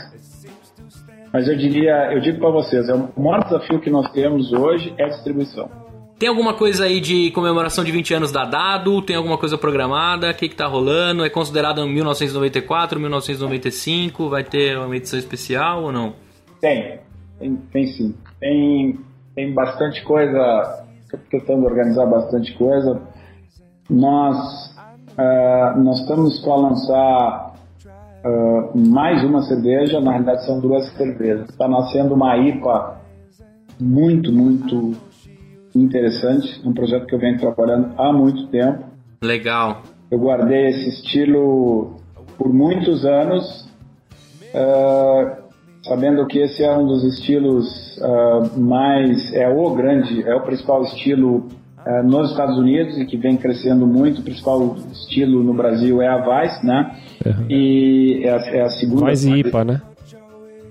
[1.33, 4.95] Mas eu diria, eu digo para vocês, é o maior desafio que nós temos hoje
[4.97, 5.71] é a distribuição.
[6.19, 9.01] Tem alguma coisa aí de comemoração de 20 anos da Dado?
[9.03, 10.31] Tem alguma coisa programada?
[10.31, 11.25] O que, que tá rolando?
[11.25, 14.29] É considerado 1994, 1995?
[14.29, 16.15] Vai ter uma edição especial ou não?
[16.61, 16.99] Tem,
[17.39, 18.17] tem, tem sim.
[18.41, 18.99] Tem,
[19.37, 23.01] tem bastante coisa, estou tentando organizar bastante coisa.
[23.89, 24.75] Nós,
[25.13, 27.48] uh, nós estamos para lançar
[28.29, 31.49] uh, mais uma cerveja, na realidade são duas cervejas.
[31.49, 33.01] Está nascendo uma IPA
[33.81, 34.97] muito, muito
[35.75, 38.85] interessante, um projeto que eu venho trabalhando há muito tempo.
[39.23, 39.83] Legal.
[40.11, 41.97] Eu guardei esse estilo
[42.37, 43.69] por muitos anos.
[44.55, 45.49] Uh,
[45.89, 50.83] sabendo que esse é um dos estilos uh, mais é o grande é o principal
[50.85, 51.49] estilo
[51.87, 56.09] uh, nos Estados Unidos e que vem crescendo muito o principal estilo no Brasil é
[56.09, 56.97] a Vice né?
[57.25, 57.47] Uhum.
[57.49, 59.83] e é a, é a segunda Vice IPA né?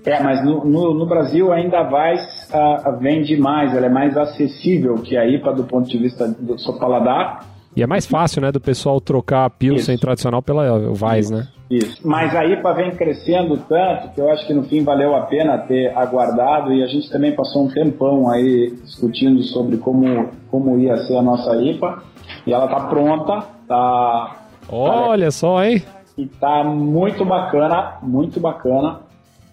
[0.06, 4.16] É mas no, no, no Brasil ainda a Vice uh, vende mais ela é mais
[4.16, 8.42] acessível que a IPA do ponto de vista do seu paladar e é mais fácil,
[8.42, 10.00] né, do pessoal trocar a Pilsen Isso.
[10.00, 10.64] tradicional pela
[11.00, 11.46] Weiss, né?
[11.70, 12.00] Isso.
[12.04, 15.56] Mas a IPA vem crescendo tanto que eu acho que no fim valeu a pena
[15.58, 20.96] ter aguardado e a gente também passou um tempão aí discutindo sobre como, como ia
[21.06, 22.02] ser a nossa IPA.
[22.44, 24.36] E ela tá pronta, tá.
[24.68, 25.80] Olha tá, só, hein?
[26.16, 29.02] E tá muito bacana, muito bacana.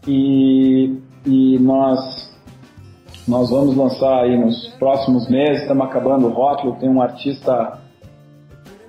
[0.07, 2.33] E, e nós
[3.27, 7.84] nós vamos lançar aí nos próximos meses, estamos acabando o rótulo, tem um artista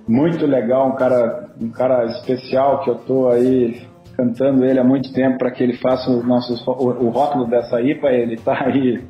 [0.06, 5.12] muito legal, um cara, um cara especial que eu tô aí cantando ele há muito
[5.12, 9.04] tempo para que ele faça os nossos, o, o, rótulo dessa IPA, ele tá aí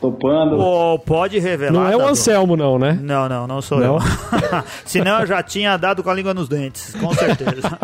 [0.00, 0.58] topando.
[0.58, 1.72] Oh, pode revelar.
[1.72, 2.98] Não é o Anselmo, não, né?
[3.02, 3.96] Não, não, não sou não.
[3.96, 4.00] eu.
[4.86, 7.78] Senão eu já tinha dado com a língua nos dentes, com certeza.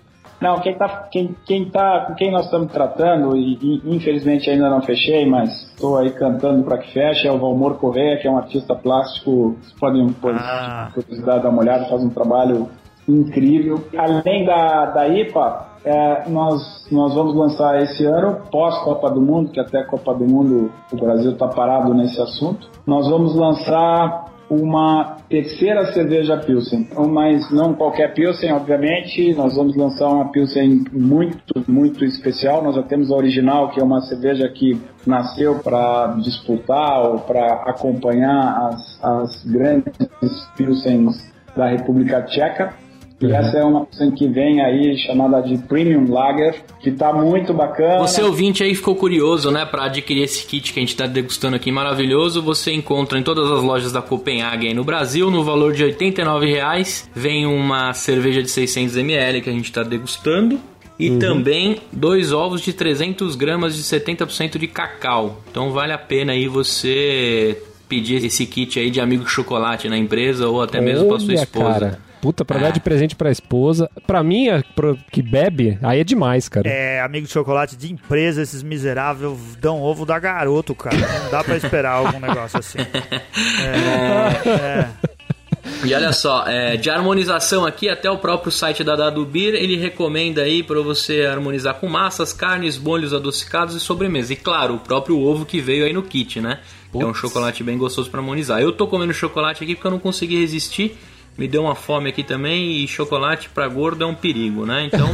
[0.40, 4.70] Não, quem tá, quem, quem tá, com quem nós estamos tratando, e, e infelizmente ainda
[4.70, 8.30] não fechei, mas estou aí cantando para que feche, é o Valmor Correia, que é
[8.30, 10.90] um artista plástico, vocês podem, por ah.
[10.94, 12.68] curiosidade, dar uma olhada, faz um trabalho
[13.06, 13.84] incrível.
[13.96, 19.60] Além da, da IPA, é, nós, nós vamos lançar esse ano, pós-Copa do Mundo, que
[19.60, 25.18] até a Copa do Mundo o Brasil está parado nesse assunto, nós vamos lançar uma
[25.28, 29.32] terceira cerveja Pilsen, então, mas não qualquer Pilsen, obviamente.
[29.34, 32.62] Nós vamos lançar uma Pilsen muito, muito especial.
[32.62, 37.62] Nós já temos a original, que é uma cerveja que nasceu para disputar ou para
[37.66, 39.94] acompanhar as, as grandes
[40.56, 42.74] Pilsens da República Tcheca.
[43.20, 43.34] E uhum.
[43.34, 47.98] essa é uma opção que vem aí chamada de Premium Lager, que tá muito bacana.
[47.98, 51.54] Você ouvinte aí ficou curioso, né, para adquirir esse kit que a gente tá degustando
[51.54, 55.84] aqui maravilhoso, você encontra em todas as lojas da Copenhagen no Brasil, no valor de
[55.84, 57.08] R$ 89,00.
[57.14, 60.58] Vem uma cerveja de 600ml que a gente tá degustando.
[60.98, 61.18] E uhum.
[61.18, 65.40] também dois ovos de 300 gramas de 70% de cacau.
[65.50, 67.56] Então vale a pena aí você
[67.88, 71.80] pedir esse kit aí de amigo chocolate na empresa ou até mesmo para sua esposa.
[71.80, 72.09] Cara.
[72.20, 72.62] Puta, pra é.
[72.62, 73.90] dar de presente pra esposa.
[74.06, 74.46] Pra mim,
[75.10, 76.68] que bebe, aí é demais, cara.
[76.68, 80.96] É, amigo de chocolate de empresa, esses miseráveis dão ovo da garoto, cara.
[80.96, 82.78] Não dá pra esperar algum negócio assim.
[83.62, 84.88] É, é.
[85.84, 89.76] E olha só, é, de harmonização aqui, até o próprio site da Dado Beer, ele
[89.76, 94.32] recomenda aí para você harmonizar com massas, carnes, molhos adocicados e sobremesa.
[94.32, 96.60] E claro, o próprio ovo que veio aí no kit, né?
[96.92, 97.04] Putz.
[97.04, 98.60] É um chocolate bem gostoso para harmonizar.
[98.60, 100.98] Eu tô comendo chocolate aqui porque eu não consegui resistir
[101.40, 104.84] me deu uma fome aqui também e chocolate para gordo é um perigo, né?
[104.84, 105.08] Então.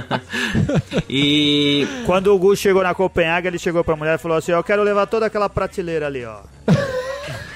[1.06, 1.86] e.
[2.06, 4.82] Quando o Gu chegou na Copenhague, ele chegou pra mulher e falou assim: Eu quero
[4.82, 6.40] levar toda aquela prateleira ali, ó.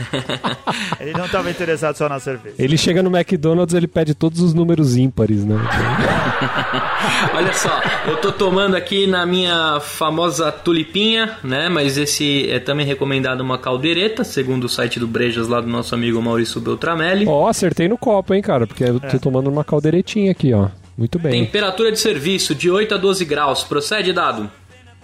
[1.01, 2.57] ele não estava interessado só na cerveja.
[2.59, 5.57] Ele chega no McDonald's, ele pede todos os números ímpares, né?
[7.35, 11.69] Olha só, eu tô tomando aqui na minha famosa tulipinha, né?
[11.69, 15.95] Mas esse é também recomendado uma caldeireta, segundo o site do Brejas lá do nosso
[15.95, 17.27] amigo Maurício Beltramelli.
[17.27, 18.67] Ó, oh, acertei no copo, hein, cara?
[18.67, 19.19] Porque eu tô é.
[19.19, 20.69] tomando uma caldeiretinha aqui, ó.
[20.97, 21.45] Muito bem.
[21.45, 23.63] Temperatura de serviço de 8 a 12 graus.
[23.65, 24.51] Procede, dado?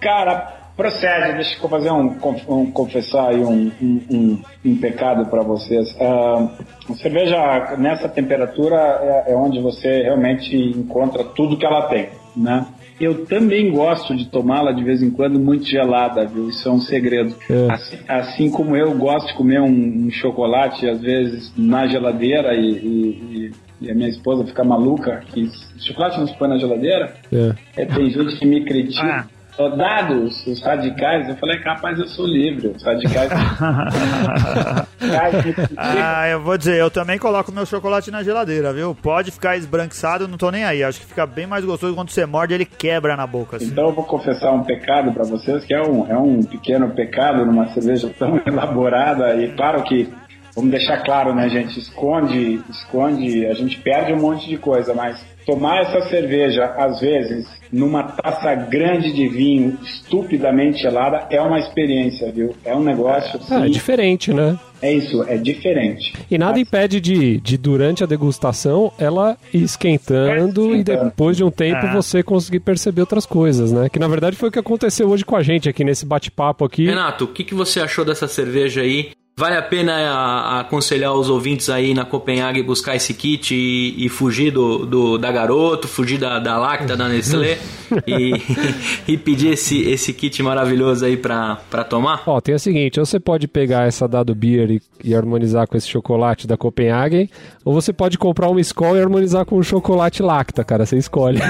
[0.01, 2.15] Cara, Procede, deixa eu fazer um,
[2.49, 5.95] um confessar aí um, um, um pecado para vocês.
[5.95, 12.65] Uh, cerveja nessa temperatura é, é, onde você realmente encontra tudo que ela tem, né?
[12.99, 16.49] Eu também gosto de tomá-la de vez em quando muito gelada, viu?
[16.49, 17.35] Isso é um segredo.
[17.49, 17.71] É.
[17.71, 23.51] Assim, assim, como eu gosto de comer um, chocolate, às vezes, na geladeira e, e,
[23.81, 27.15] e a minha esposa fica maluca que chocolate não se põe na geladeira.
[27.31, 27.81] É.
[27.81, 29.27] É, tem gente que me critica.
[29.27, 32.69] Ah dados os radicais, eu falei, capaz, eu sou livre.
[32.69, 33.29] Os radicais.
[35.77, 38.95] ah, eu vou dizer, eu também coloco meu chocolate na geladeira, viu?
[38.95, 40.83] Pode ficar esbranquiçado, não tô nem aí.
[40.83, 43.57] Acho que fica bem mais gostoso quando você morde, ele quebra na boca.
[43.57, 43.67] Assim.
[43.67, 47.45] Então eu vou confessar um pecado para vocês, que é um, é um pequeno pecado
[47.45, 49.35] numa cerveja tão elaborada.
[49.35, 50.09] E claro que
[50.55, 51.79] vamos deixar claro, né, gente?
[51.79, 57.47] Esconde, esconde, a gente perde um monte de coisa, mas tomar essa cerveja, às vezes,
[57.71, 62.55] numa taça grande de vinho, estupidamente gelada, é uma experiência, viu?
[62.63, 63.39] É um negócio.
[63.39, 64.57] Assim, ah, é diferente, né?
[64.81, 66.13] É isso, é diferente.
[66.29, 66.61] E nada Mas...
[66.61, 71.93] impede de, de, durante a degustação, ela ir esquentando, e depois de um tempo ah.
[71.93, 73.87] você conseguir perceber outras coisas, né?
[73.89, 76.85] Que na verdade foi o que aconteceu hoje com a gente aqui nesse bate-papo aqui.
[76.85, 79.11] Renato, o que, que você achou dessa cerveja aí?
[79.35, 84.05] Vale a pena a, a aconselhar os ouvintes aí na Copenhague buscar esse kit e,
[84.05, 87.57] e fugir do, do, da Garoto, fugir da, da Lacta, da Nestlé
[88.05, 88.33] e,
[89.11, 92.21] e pedir esse, esse kit maravilhoso aí pra, pra tomar?
[92.27, 95.75] Ó, tem o seguinte, ou você pode pegar essa Dado Beer e, e harmonizar com
[95.75, 97.27] esse chocolate da Copenhagen,
[97.65, 101.39] ou você pode comprar uma escola e harmonizar com o chocolate Lacta, cara, você escolhe.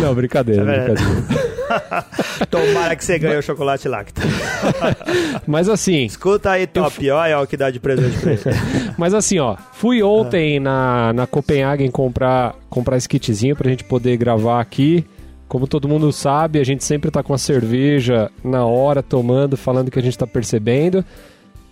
[0.00, 1.51] Não, brincadeira, é brincadeira.
[2.50, 4.22] Tomara que você ganhe o chocolate Lacta.
[5.46, 6.04] Mas assim.
[6.04, 7.04] Escuta aí, top.
[7.04, 7.16] Eu...
[7.16, 8.42] Olha o que dá de presente pra ele.
[8.98, 9.56] Mas assim, ó.
[9.72, 15.04] Fui ontem na, na Copenhagen comprar, comprar esse kitzinho pra gente poder gravar aqui.
[15.48, 19.88] Como todo mundo sabe, a gente sempre tá com a cerveja na hora, tomando, falando
[19.88, 21.04] o que a gente tá percebendo.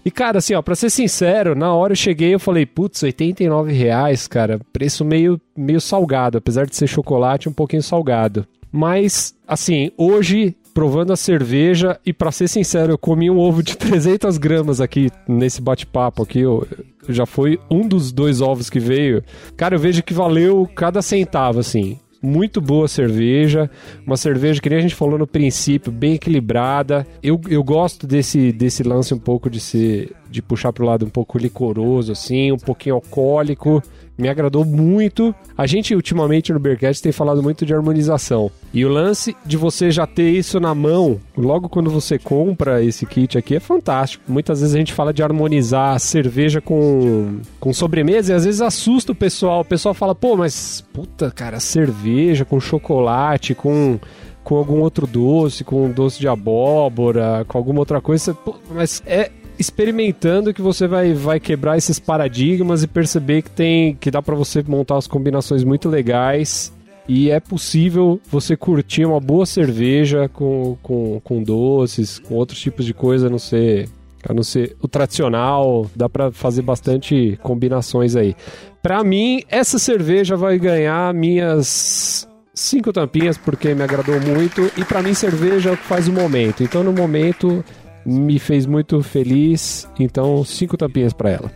[0.05, 3.73] E, cara, assim, ó, pra ser sincero, na hora eu cheguei eu falei, putz, 89
[3.73, 8.47] reais, cara, preço meio, meio salgado, apesar de ser chocolate, um pouquinho salgado.
[8.73, 13.77] Mas, assim, hoje, provando a cerveja, e para ser sincero, eu comi um ovo de
[13.79, 16.67] 300 gramas aqui nesse bate-papo aqui, eu,
[17.09, 19.23] já foi um dos dois ovos que veio.
[19.57, 23.71] Cara, eu vejo que valeu cada centavo, assim muito boa cerveja,
[24.07, 27.07] uma cerveja que nem a gente falou no princípio, bem equilibrada.
[27.23, 31.05] Eu, eu gosto desse, desse lance um pouco de ser de puxar para o lado
[31.05, 33.83] um pouco licoroso assim, um pouquinho alcoólico
[34.21, 35.35] me agradou muito.
[35.57, 38.51] A gente ultimamente no Bearcast tem falado muito de harmonização.
[38.73, 43.07] E o lance de você já ter isso na mão, logo quando você compra esse
[43.07, 44.23] kit aqui, é fantástico.
[44.29, 49.13] Muitas vezes a gente fala de harmonizar cerveja com, com sobremesa e às vezes assusta
[49.13, 49.63] o pessoal.
[49.63, 53.99] O pessoal fala, pô, mas puta, cara, cerveja com chocolate, com
[54.43, 58.37] com algum outro doce, com doce de abóbora, com alguma outra coisa,
[58.71, 59.31] mas é
[59.61, 64.35] experimentando que você vai, vai quebrar esses paradigmas e perceber que tem que dá para
[64.35, 66.73] você montar as combinações muito legais
[67.07, 72.87] e é possível você curtir uma boa cerveja com, com, com doces, com outros tipos
[72.87, 73.89] de coisa, a não ser,
[74.27, 78.35] a não ser o tradicional, dá para fazer bastante combinações aí.
[78.83, 85.03] Para mim, essa cerveja vai ganhar minhas cinco tampinhas porque me agradou muito e para
[85.03, 86.63] mim cerveja é o que faz o momento.
[86.63, 87.65] Então no momento
[88.11, 91.53] me fez muito feliz, então cinco tampinhas para ela.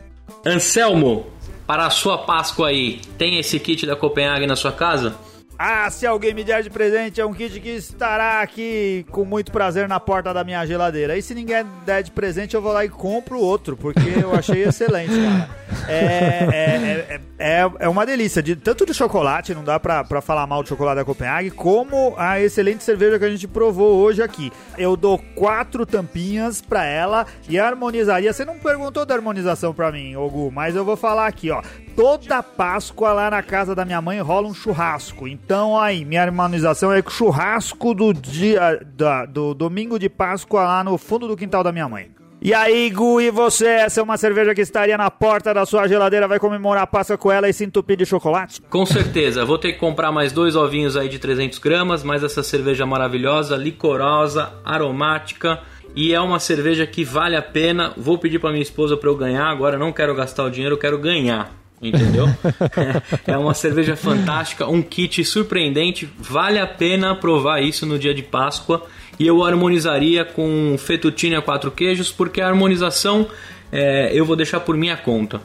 [0.47, 1.27] Anselmo,
[1.67, 5.15] para a sua Páscoa aí, tem esse kit da Copenhague na sua casa?
[5.59, 9.53] Ah, se alguém me der de presente, é um kit que estará aqui com muito
[9.53, 11.17] prazer na porta da minha geladeira.
[11.17, 14.63] E se ninguém der de presente, eu vou lá e compro outro, porque eu achei
[14.67, 15.49] excelente, cara.
[15.89, 18.43] É, é, é, é, é uma delícia.
[18.43, 22.15] De, tanto de chocolate, não dá pra, pra falar mal do chocolate da Copenhague, como
[22.17, 24.53] a excelente cerveja que a gente provou hoje aqui.
[24.77, 28.33] Eu dou quatro tampinhas pra ela e harmonizaria.
[28.33, 31.63] Você não perguntou da harmonização pra mim, Ogu, mas eu vou falar aqui, ó
[31.97, 35.27] toda Páscoa lá na casa da minha mãe rola um churrasco.
[35.29, 40.85] Então aí, minha harmonização é com churrasco do dia da, do domingo de Páscoa lá
[40.85, 42.11] no fundo do quintal da minha mãe.
[42.43, 43.67] E aí, Gu, e você?
[43.67, 47.17] Essa é uma cerveja que estaria na porta da sua geladeira, vai comemorar a Páscoa
[47.17, 48.61] com ela e se entupir de chocolate?
[48.69, 52.43] Com certeza, vou ter que comprar mais dois ovinhos aí de 300 gramas, mais essa
[52.43, 55.61] cerveja maravilhosa, licorosa, aromática.
[55.97, 57.95] E é uma cerveja que vale a pena.
[57.97, 59.47] Vou pedir para minha esposa para eu ganhar.
[59.47, 62.29] Agora não quero gastar o dinheiro, quero ganhar entendeu?
[63.27, 68.23] é uma cerveja fantástica, um kit surpreendente, vale a pena provar isso no dia de
[68.23, 68.83] Páscoa.
[69.19, 73.29] E eu harmonizaria com fettuccine a quatro queijos, porque a harmonização
[73.71, 75.41] é, eu vou deixar por minha conta.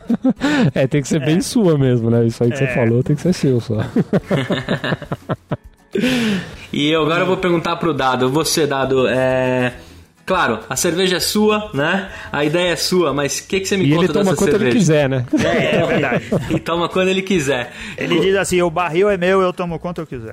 [0.74, 1.24] é, tem que ser é.
[1.24, 2.26] bem sua mesmo, né?
[2.26, 2.66] Isso aí que é.
[2.66, 3.78] você falou tem que ser seu só.
[6.72, 9.72] e eu agora eu vou perguntar pro Dado, você, Dado, é
[10.28, 12.10] Claro, a cerveja é sua, né?
[12.30, 14.36] A ideia é sua, mas o que, que você me e conta dessa cerveja?
[14.36, 15.24] ele toma quando ele quiser, né?
[15.42, 16.24] É, é verdade.
[16.54, 17.72] e toma quando ele quiser.
[17.96, 20.32] Ele diz assim, o barril é meu, eu tomo quanto eu quiser.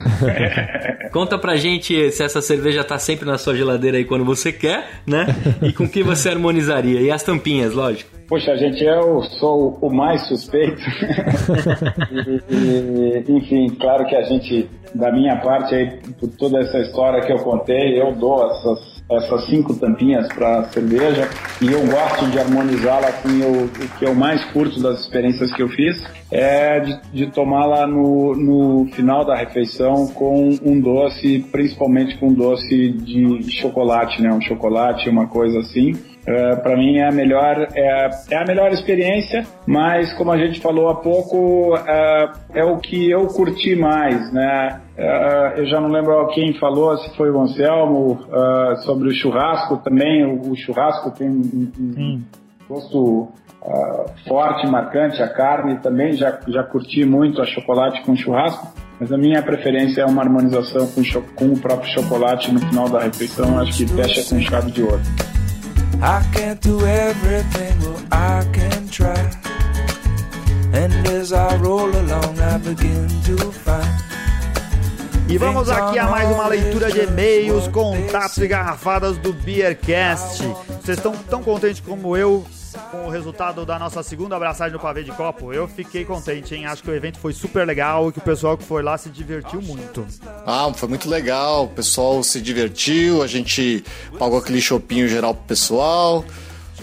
[1.14, 5.02] Conta pra gente se essa cerveja tá sempre na sua geladeira aí quando você quer,
[5.08, 5.28] né?
[5.62, 7.00] E com que você harmonizaria.
[7.00, 8.10] E as tampinhas, lógico.
[8.28, 10.82] Poxa, gente, eu sou o mais suspeito.
[12.50, 17.22] e, e, enfim, claro que a gente, da minha parte, aí, por toda essa história
[17.22, 21.30] que eu contei, eu dou essas, essas cinco tampinhas para cerveja
[21.62, 25.70] e eu gosto de harmonizá-la o, o que eu mais curto das experiências que eu
[25.70, 32.30] fiz é de, de tomá-la no, no final da refeição com um doce, principalmente com
[32.30, 34.34] um doce de chocolate, né?
[34.34, 35.96] Um chocolate, uma coisa assim.
[36.28, 40.38] Uh, é, para mim é a melhor é, é, a melhor experiência, mas como a
[40.38, 44.82] gente falou há pouco uh, é o que eu curti mais, né?
[44.98, 48.26] Uh, eu já não lembro quem falou, se foi o Anselmo,
[48.84, 50.26] sobre o churrasco também.
[50.26, 52.24] O, o churrasco tem um, um
[52.68, 53.30] gosto
[54.28, 55.22] forte, marcante.
[55.22, 58.68] A carne também já já curti muito a chocolate com churrasco.
[59.00, 61.02] Mas a minha preferência é uma harmonização com,
[61.36, 63.60] com o próprio chocolate no final da refeição.
[63.60, 65.02] Acho que fecha com chave de ouro.
[66.02, 69.16] I can't do everything, well, I can try.
[70.74, 74.06] And as I roll along, I begin to find.
[75.28, 80.44] E vamos aqui a mais uma leitura de e-mails, contatos e garrafadas do Beercast.
[80.84, 82.46] Vocês estão tão contentes como eu
[82.92, 86.66] com o resultado da nossa segunda abraçagem no pavê de copo, eu fiquei contente, hein?
[86.66, 89.10] Acho que o evento foi super legal e que o pessoal que foi lá se
[89.10, 90.06] divertiu muito.
[90.46, 91.66] Ah, foi muito legal.
[91.66, 93.84] O pessoal se divertiu, a gente
[94.18, 96.26] pagou aquele chopinho geral pro pessoal.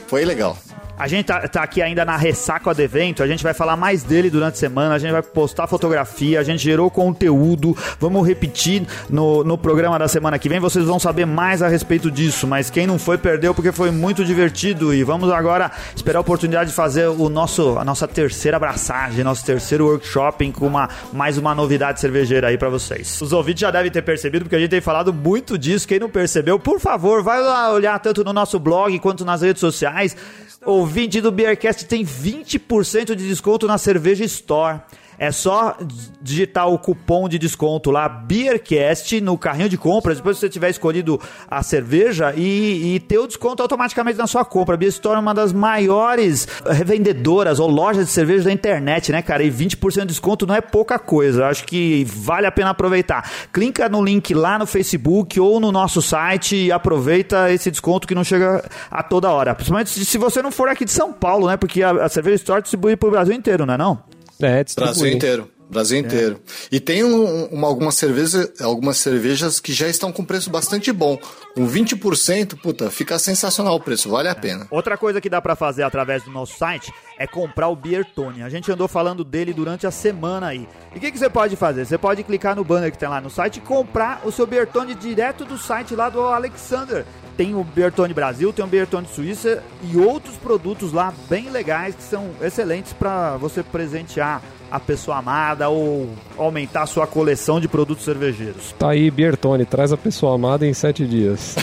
[0.07, 0.57] Foi legal.
[1.03, 4.05] A gente tá, tá, aqui ainda na ressaca do evento, a gente vai falar mais
[4.05, 8.86] dele durante a semana, a gente vai postar fotografia, a gente gerou conteúdo, vamos repetir
[9.11, 12.70] no, no programa da semana que vem, vocês vão saber mais a respeito disso, mas
[12.70, 16.76] quem não foi perdeu porque foi muito divertido e vamos agora esperar a oportunidade de
[16.76, 21.98] fazer o nosso, a nossa terceira abraçagem, nosso terceiro workshop com uma, mais uma novidade
[21.98, 23.20] cervejeira aí para vocês.
[23.20, 26.09] Os ouvintes já devem ter percebido porque a gente tem falado muito disso, quem não
[26.09, 30.16] percebeu, por favor, vai lá olhar tanto no nosso blog quanto nas redes sociais,
[30.64, 34.80] Ouvinte do Beercast tem 20% de desconto na cerveja Store.
[35.23, 35.77] É só
[36.20, 40.68] digitar o cupom de desconto lá, Beercast, no carrinho de compras, depois que você tiver
[40.68, 44.75] escolhido a cerveja e, e ter o desconto automaticamente na sua compra.
[44.75, 49.23] A Beer Store é uma das maiores revendedoras ou lojas de cerveja da internet, né,
[49.23, 49.45] cara?
[49.45, 51.47] E 20% de desconto não é pouca coisa.
[51.47, 53.31] Acho que vale a pena aproveitar.
[53.53, 58.14] Clica no link lá no Facebook ou no nosso site e aproveita esse desconto que
[58.16, 59.55] não chega a toda hora.
[59.55, 61.57] Principalmente se você não for aqui de São Paulo, né?
[61.57, 64.11] Porque a, a Cerveja Store distribui para o Brasil inteiro, não é não?
[64.43, 65.51] É, Brasil inteiro.
[65.72, 66.01] Brasil é.
[66.01, 66.40] inteiro.
[66.47, 66.76] É.
[66.76, 71.18] E tem um, uma, algumas, cerveja, algumas cervejas que já estão com preço bastante bom.
[71.55, 74.66] Com 20%, puta, fica sensacional o preço, vale a pena.
[74.70, 78.43] Outra coisa que dá para fazer através do nosso site é comprar o Beer Tony.
[78.43, 80.68] A gente andou falando dele durante a semana aí.
[80.95, 81.86] E o que, que você pode fazer?
[81.86, 84.66] Você pode clicar no banner que tem lá no site e comprar o seu Beer
[84.66, 87.07] Tony direto do site lá do Alexander.
[87.37, 92.03] Tem o Bertone Brasil, tem o Bertone Suíça e outros produtos lá bem legais que
[92.03, 96.09] são excelentes para você presentear a pessoa amada ou
[96.39, 98.74] aumentar a sua coleção de produtos cervejeiros.
[98.78, 101.55] Tá aí, Bertone, traz a pessoa amada em sete dias.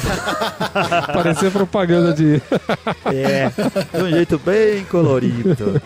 [1.11, 2.39] Parecia propaganda de.
[3.11, 3.49] é,
[3.97, 5.81] de um jeito bem colorido.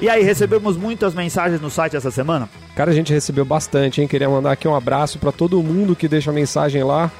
[0.00, 2.48] E aí, recebemos muitas mensagens no site essa semana?
[2.74, 4.08] Cara, a gente recebeu bastante, hein?
[4.08, 7.12] Queria mandar aqui um abraço para todo mundo que deixa mensagem lá.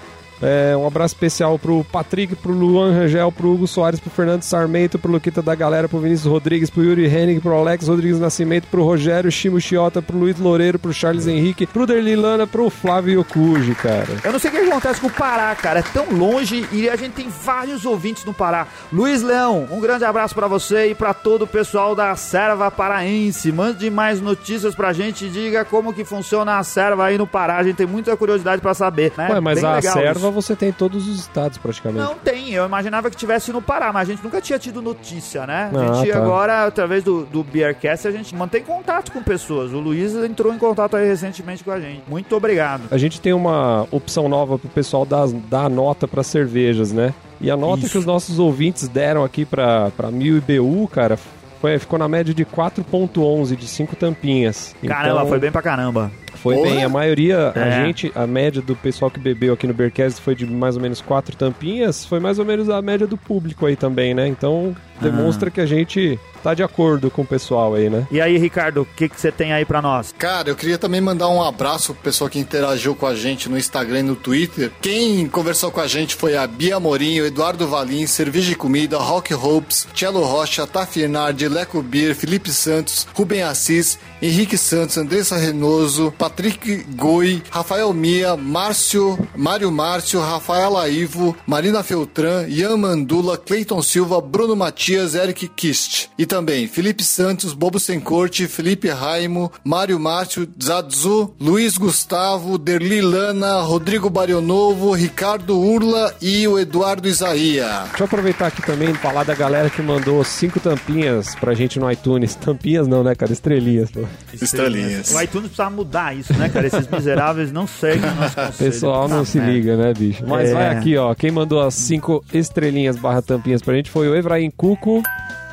[0.42, 4.98] É, um abraço especial pro Patrick, pro Luan Rangel, pro Hugo Soares, pro Fernando Sarmento,
[4.98, 8.84] pro Luquita da Galera, pro Vinícius Rodrigues, pro Yuri Henning, pro Alex Rodrigues Nascimento, pro
[8.84, 14.06] Rogério Chimo Chiota, pro Luiz Loureiro, pro Charles Henrique, pro Derlilana, pro Flávio Yokuji, cara.
[14.22, 15.80] Eu não sei o que acontece com o Pará, cara.
[15.80, 18.66] É tão longe e a gente tem vários ouvintes no Pará.
[18.92, 23.50] Luiz Leão, um grande abraço para você e para todo o pessoal da Serva Paraense.
[23.50, 27.56] Mande mais notícias pra gente e diga como que funciona a Serva aí no Pará.
[27.56, 29.28] A gente tem muita curiosidade para saber, né?
[29.30, 32.04] Ué, mas Bem a Serva você tem todos os estados praticamente.
[32.04, 35.46] Não tem, eu imaginava que tivesse no Pará, mas a gente nunca tinha tido notícia,
[35.46, 35.70] né?
[35.74, 36.22] A gente ah, tá.
[36.22, 39.72] agora, através do, do Beercast, a gente mantém contato com pessoas.
[39.72, 42.02] O Luiz entrou em contato aí recentemente com a gente.
[42.08, 42.84] Muito obrigado.
[42.90, 47.14] A gente tem uma opção nova pro pessoal dar, dar nota para cervejas, né?
[47.40, 47.92] E a nota Isso.
[47.92, 51.18] que os nossos ouvintes deram aqui para Mil IBU, cara,
[51.60, 54.74] foi, ficou na média de 4.11 de 5 tampinhas.
[54.86, 56.10] Caramba, então, foi bem pra caramba.
[56.46, 56.70] Foi Porra.
[56.70, 56.84] bem.
[56.84, 57.60] A maioria, é.
[57.60, 60.82] a gente, a média do pessoal que bebeu aqui no Beercast foi de mais ou
[60.82, 62.04] menos 4 tampinhas.
[62.04, 64.28] Foi mais ou menos a média do público aí também, né?
[64.28, 65.50] Então, demonstra ah.
[65.50, 68.06] que a gente tá de acordo com o pessoal aí, né?
[68.10, 70.14] E aí, Ricardo, o que você tem aí para nós?
[70.16, 73.58] Cara, eu queria também mandar um abraço pro pessoal que interagiu com a gente no
[73.58, 74.70] Instagram e no Twitter.
[74.80, 79.34] Quem conversou com a gente foi a Bia Morinho, Eduardo Valim, Cerveja e Comida, Rock
[79.34, 86.84] Hopes, Cello Rocha, Tafirnardi, Leco Beer, Felipe Santos, Rubem Assis Henrique Santos, Andressa Renoso, Patrick
[86.96, 94.56] Goi, Rafael Mia, Márcio, Mário Márcio, Rafael Aivo, Marina Feltran, Ian Mandula, Cleiton Silva, Bruno
[94.56, 96.08] Matias, Eric Kist.
[96.18, 103.00] E também Felipe Santos, Bobo Sem Corte, Felipe Raimo, Mário Márcio, Zadzu, Luiz Gustavo, Derli
[103.00, 107.84] Lana, Rodrigo Barionovo, Ricardo Urla e o Eduardo Isaia.
[107.88, 111.78] Deixa eu aproveitar aqui também e falar da galera que mandou cinco tampinhas pra gente
[111.78, 112.34] no iTunes.
[112.46, 113.32] Tampinhas não, né, cara?
[113.32, 113.90] Estrelinhas.
[113.90, 114.04] Pô.
[114.32, 115.12] Estrelinhas.
[115.14, 116.66] O iTunes precisa mudar isso, né, cara?
[116.66, 118.70] Esses miseráveis não seguem o nosso conselho.
[118.70, 119.52] Pessoal não Tá se merda.
[119.52, 120.24] liga, né, bicho?
[120.26, 120.52] Mas É.
[120.54, 121.14] vai aqui, ó.
[121.14, 124.75] Quem mandou as cinco estrelinhas barra tampinhas pra gente foi o Efraim Cuco,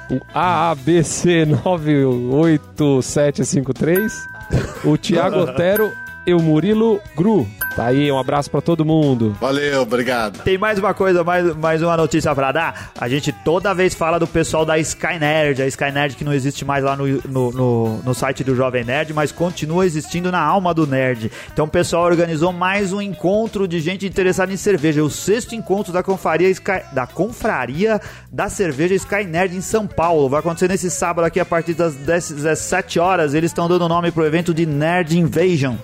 [0.09, 4.11] o AABC 98753,
[4.83, 5.93] o Thiago Otero
[6.25, 7.47] e o Murilo Gru.
[7.75, 9.35] Tá aí, um abraço pra todo mundo.
[9.39, 10.43] Valeu, obrigado.
[10.43, 12.91] Tem mais uma coisa, mais, mais uma notícia pra dar.
[12.99, 16.83] A gente toda vez fala do pessoal da Skynerd, a Skynerd que não existe mais
[16.83, 20.85] lá no, no, no, no site do Jovem Nerd, mas continua existindo na alma do
[20.85, 21.31] nerd.
[21.51, 25.91] Então o pessoal organizou mais um encontro de gente interessada em cerveja, o sexto encontro
[25.91, 27.99] da confraria, Sky, da confraria
[28.31, 30.29] da cerveja Skynerd em São Paulo.
[30.29, 33.33] Vai acontecer nesse sábado aqui a partir das 10, 17 horas.
[33.33, 35.75] Eles estão dando nome pro evento de Nerd Invasion.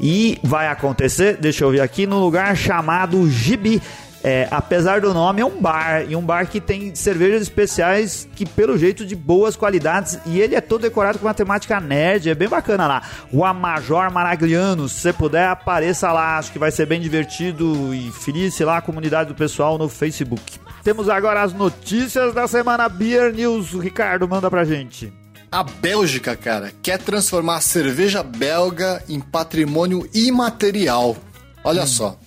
[0.00, 3.80] E vai acontecer, deixa eu ver aqui, no lugar chamado Gibi.
[4.26, 6.06] É, apesar do nome, é um bar.
[6.08, 10.18] E um bar que tem cervejas especiais que, pelo jeito, de boas qualidades.
[10.24, 12.30] E ele é todo decorado com uma temática nerd.
[12.30, 13.02] É bem bacana lá.
[13.30, 14.88] Rua Major Maragliano.
[14.88, 16.38] Se você puder, apareça lá.
[16.38, 19.90] Acho que vai ser bem divertido e feliz, sei lá, a comunidade do pessoal no
[19.90, 20.58] Facebook.
[20.82, 23.74] Temos agora as notícias da semana Beer News.
[23.74, 25.12] O Ricardo, manda pra gente.
[25.54, 31.16] A Bélgica, cara, quer transformar a cerveja belga em patrimônio imaterial.
[31.62, 32.18] Olha só.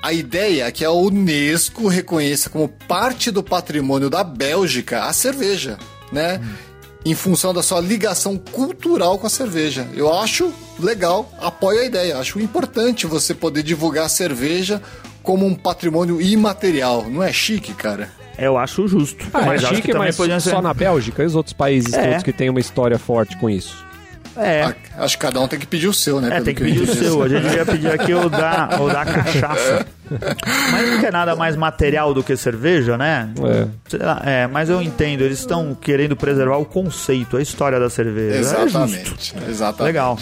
[0.00, 5.78] A ideia é que a Unesco reconheça como parte do patrimônio da Bélgica a cerveja,
[6.12, 6.40] né?
[7.04, 9.88] Em função da sua ligação cultural com a cerveja.
[9.92, 12.18] Eu acho legal, apoio a ideia.
[12.18, 14.80] Acho importante você poder divulgar a cerveja
[15.24, 17.10] como um patrimônio imaterial.
[17.10, 18.16] Não é chique, cara?
[18.38, 19.26] Eu acho justo.
[19.34, 21.92] Ah, é acho que chique, mas podia ser- só na Bélgica e os outros países
[21.92, 22.08] É.
[22.10, 23.86] todos que têm uma história forte com isso.
[24.36, 24.62] É.
[24.62, 24.74] A-
[25.04, 26.28] Acho que cada um tem que pedir o seu, né?
[26.28, 27.22] É, pelo tem que eu pedir o seu.
[27.24, 29.84] A gente ia pedir aqui o da, o da cachaça.
[30.70, 33.30] Mas não quer nada mais material do que cerveja, né?
[33.36, 33.66] É.
[33.88, 37.90] Sei lá, é, mas eu entendo, eles estão querendo preservar o conceito, a história da
[37.90, 38.36] cerveja.
[38.36, 38.38] É.
[38.38, 39.82] Exatamente, exatamente.
[39.82, 40.16] Legal.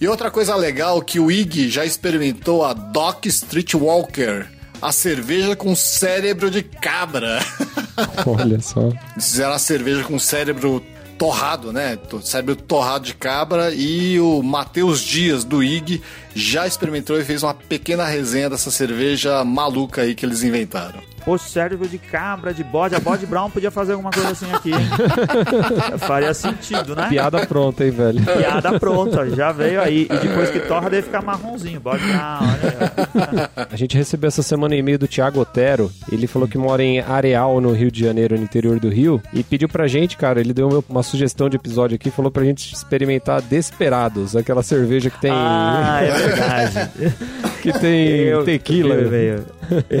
[0.00, 4.46] E outra coisa legal que o Ig já experimentou a Doc Street Walker,
[4.80, 7.38] a cerveja com cérebro de cabra.
[8.26, 8.88] Olha só.
[9.12, 10.82] Eles fizeram a cerveja com cérebro
[11.18, 11.98] torrado, né?
[12.22, 16.02] Cérebro torrado de cabra e o Matheus Dias do IG
[16.34, 21.00] já experimentou e fez uma pequena resenha dessa cerveja maluca aí que eles inventaram.
[21.26, 22.94] Pô, cérebro de cabra, de bode.
[22.94, 24.88] A bode brown podia fazer alguma coisa assim aqui, hein?
[25.98, 27.08] Faria sentido, né?
[27.08, 28.24] Piada pronta, hein, velho?
[28.24, 30.04] Piada pronta, já veio aí.
[30.08, 31.80] E depois que torra, deve ficar marronzinho.
[31.80, 33.66] Bode brown, olha aí.
[33.72, 35.90] A gente recebeu essa semana um e-mail do Thiago Otero.
[36.12, 39.20] Ele falou que mora em Areal, no Rio de Janeiro, no interior do Rio.
[39.32, 42.72] E pediu pra gente, cara, ele deu uma sugestão de episódio aqui, falou pra gente
[42.72, 45.32] experimentar Desperados, aquela cerveja que tem.
[45.34, 46.90] Ah, é verdade.
[47.62, 47.98] que tem
[48.28, 48.94] Eu- tequila.
[48.94, 49.44] eu- eu-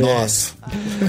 [0.00, 0.52] Nossa.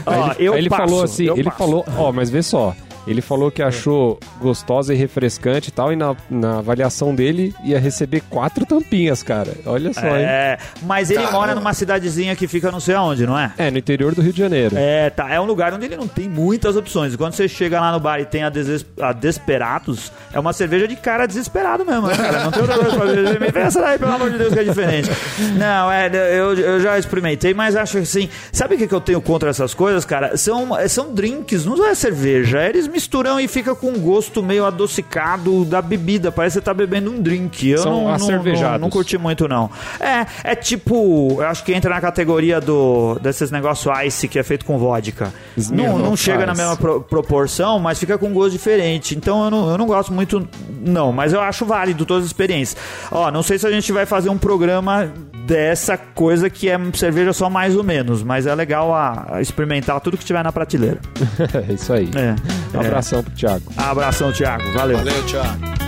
[0.05, 1.57] Ó, Aí ele, eu aí ele passo, falou assim, eu ele passo.
[1.57, 2.75] falou, ó, mas vê só.
[3.07, 7.79] Ele falou que achou gostosa e refrescante e tal, e na, na avaliação dele ia
[7.79, 9.53] receber quatro tampinhas, cara.
[9.65, 10.23] Olha só, hein?
[10.23, 11.37] É, mas ele Caramba.
[11.37, 13.51] mora numa cidadezinha que fica não sei aonde, não é?
[13.57, 14.75] É, no interior do Rio de Janeiro.
[14.77, 15.29] É, tá.
[15.31, 17.15] É um lugar onde ele não tem muitas opções.
[17.15, 20.87] Quando você chega lá no bar e tem a, Deses a Desperados, é uma cerveja
[20.87, 22.43] de cara desesperado mesmo, né, cara?
[22.43, 23.39] Não tem outra coisa pra fazer.
[23.39, 25.09] Me vê essa daí, pelo amor de Deus, que é diferente.
[25.57, 28.29] Não, é, eu, eu já experimentei, mas acho assim.
[28.51, 30.35] Sabe o que, que eu tenho contra essas coisas, cara?
[30.35, 32.63] São, são drinks, não é cerveja.
[32.63, 36.31] Eles misturam e fica com um gosto meio adocicado da bebida.
[36.31, 37.69] Parece que você tá bebendo um drink.
[37.69, 39.69] Eu São não, não, não, não curti muito, não.
[39.99, 44.43] É, é tipo, eu acho que entra na categoria do desses negócios ice que é
[44.43, 45.31] feito com vodka.
[45.71, 49.15] Não, não chega na mesma pro- proporção, mas fica com um gosto diferente.
[49.15, 50.47] Então eu não, eu não gosto muito,
[50.81, 52.81] não, mas eu acho válido todas as experiências.
[53.11, 55.13] Ó, não sei se a gente vai fazer um programa
[55.47, 59.99] dessa coisa que é cerveja só mais ou menos, mas é legal a, a experimentar
[60.01, 60.99] tudo que tiver na prateleira.
[61.69, 62.09] É isso aí.
[62.15, 63.63] É, Um abração pro Thiago.
[63.77, 64.63] Abração, Thiago.
[64.73, 64.97] Valeu.
[64.97, 65.86] Valeu, Thiago.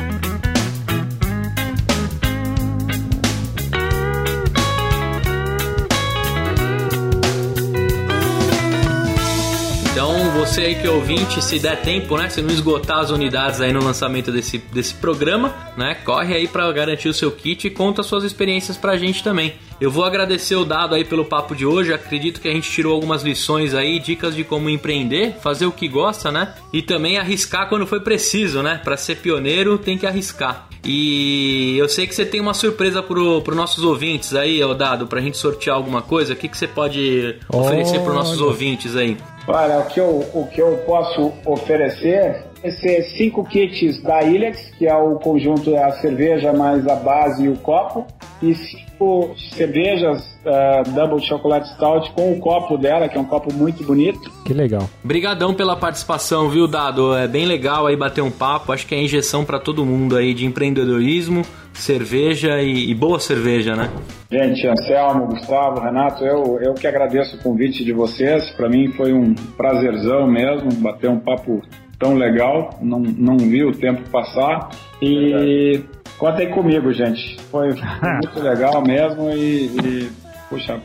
[10.59, 12.29] Você aí que é ouvinte, se der tempo, né?
[12.29, 15.95] Se não esgotar as unidades aí no lançamento desse, desse programa, né?
[16.03, 19.53] Corre aí pra garantir o seu kit e conta suas experiências pra gente também.
[19.79, 21.93] Eu vou agradecer o Dado aí pelo papo de hoje.
[21.93, 25.87] Acredito que a gente tirou algumas lições aí, dicas de como empreender, fazer o que
[25.87, 26.53] gosta, né?
[26.73, 28.81] E também arriscar quando foi preciso, né?
[28.83, 30.67] Para ser pioneiro tem que arriscar.
[30.83, 35.07] E eu sei que você tem uma surpresa pro, pro nossos ouvintes aí, ô Dado,
[35.07, 36.33] pra gente sortear alguma coisa.
[36.33, 39.17] O que, que você pode oferecer para nossos ouvintes aí?
[39.47, 44.71] Olha, o que eu, o que eu posso oferecer é ser cinco kits da Ilex,
[44.77, 48.05] que é o conjunto da cerveja mais a base e o copo,
[48.41, 53.53] e cinco cervejas uh, Double Chocolate Stout com o copo dela, que é um copo
[53.53, 54.31] muito bonito.
[54.43, 54.89] Que legal.
[55.03, 57.15] Brigadão pela participação, viu, Dado?
[57.15, 58.71] É bem legal aí bater um papo.
[58.71, 61.43] Acho que é injeção para todo mundo aí de empreendedorismo,
[61.73, 63.89] cerveja e, e, boa cerveja, né?
[64.29, 68.49] Gente, Anselmo, Gustavo, Renato, eu, eu que agradeço o convite de vocês.
[68.51, 71.61] Para mim foi um prazerzão mesmo bater um papo
[71.99, 72.79] tão legal.
[72.81, 74.69] Não, não vi o tempo passar.
[75.01, 75.83] E
[76.17, 77.39] contem comigo, gente.
[77.51, 80.09] Foi muito legal mesmo e, e
[80.49, 80.79] puxa,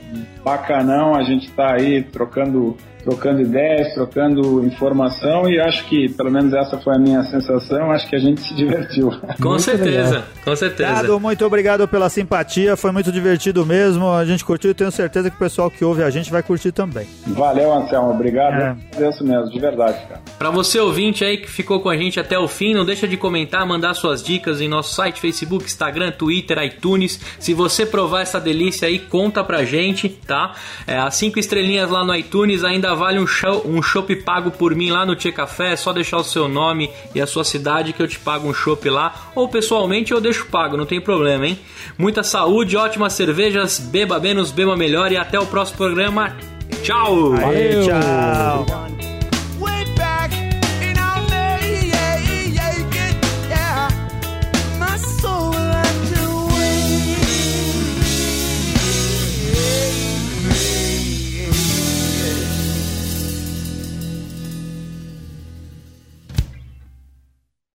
[0.44, 6.52] bacanão a gente tá aí trocando trocando ideias, trocando informação e acho que, pelo menos
[6.52, 9.10] essa foi a minha sensação, acho que a gente se divertiu.
[9.40, 10.24] Com muito certeza, legal.
[10.44, 10.92] com certeza.
[10.94, 15.30] Dado, muito obrigado pela simpatia, foi muito divertido mesmo, a gente curtiu e tenho certeza
[15.30, 17.06] que o pessoal que ouve a gente vai curtir também.
[17.26, 18.76] Valeu, Anselmo, obrigado, é.
[18.92, 20.22] agradeço mesmo, de verdade, cara.
[20.38, 23.16] Pra você ouvinte aí que ficou com a gente até o fim, não deixa de
[23.16, 27.20] comentar, mandar suas dicas em nosso site, Facebook, Instagram, Twitter, iTunes.
[27.38, 30.54] Se você provar essa delícia aí, conta pra gente, tá?
[30.86, 34.74] É, as cinco estrelinhas lá no iTunes ainda vale um show, um chopp pago por
[34.74, 37.92] mim lá no Tia Café, é só deixar o seu nome e a sua cidade
[37.92, 41.46] que eu te pago um chopp lá, ou pessoalmente eu deixo pago, não tem problema,
[41.46, 41.58] hein?
[41.98, 46.36] Muita saúde, ótimas cervejas, beba menos, beba melhor e até o próximo programa.
[46.82, 47.30] Tchau!
[47.32, 49.13] Valeu, tchau!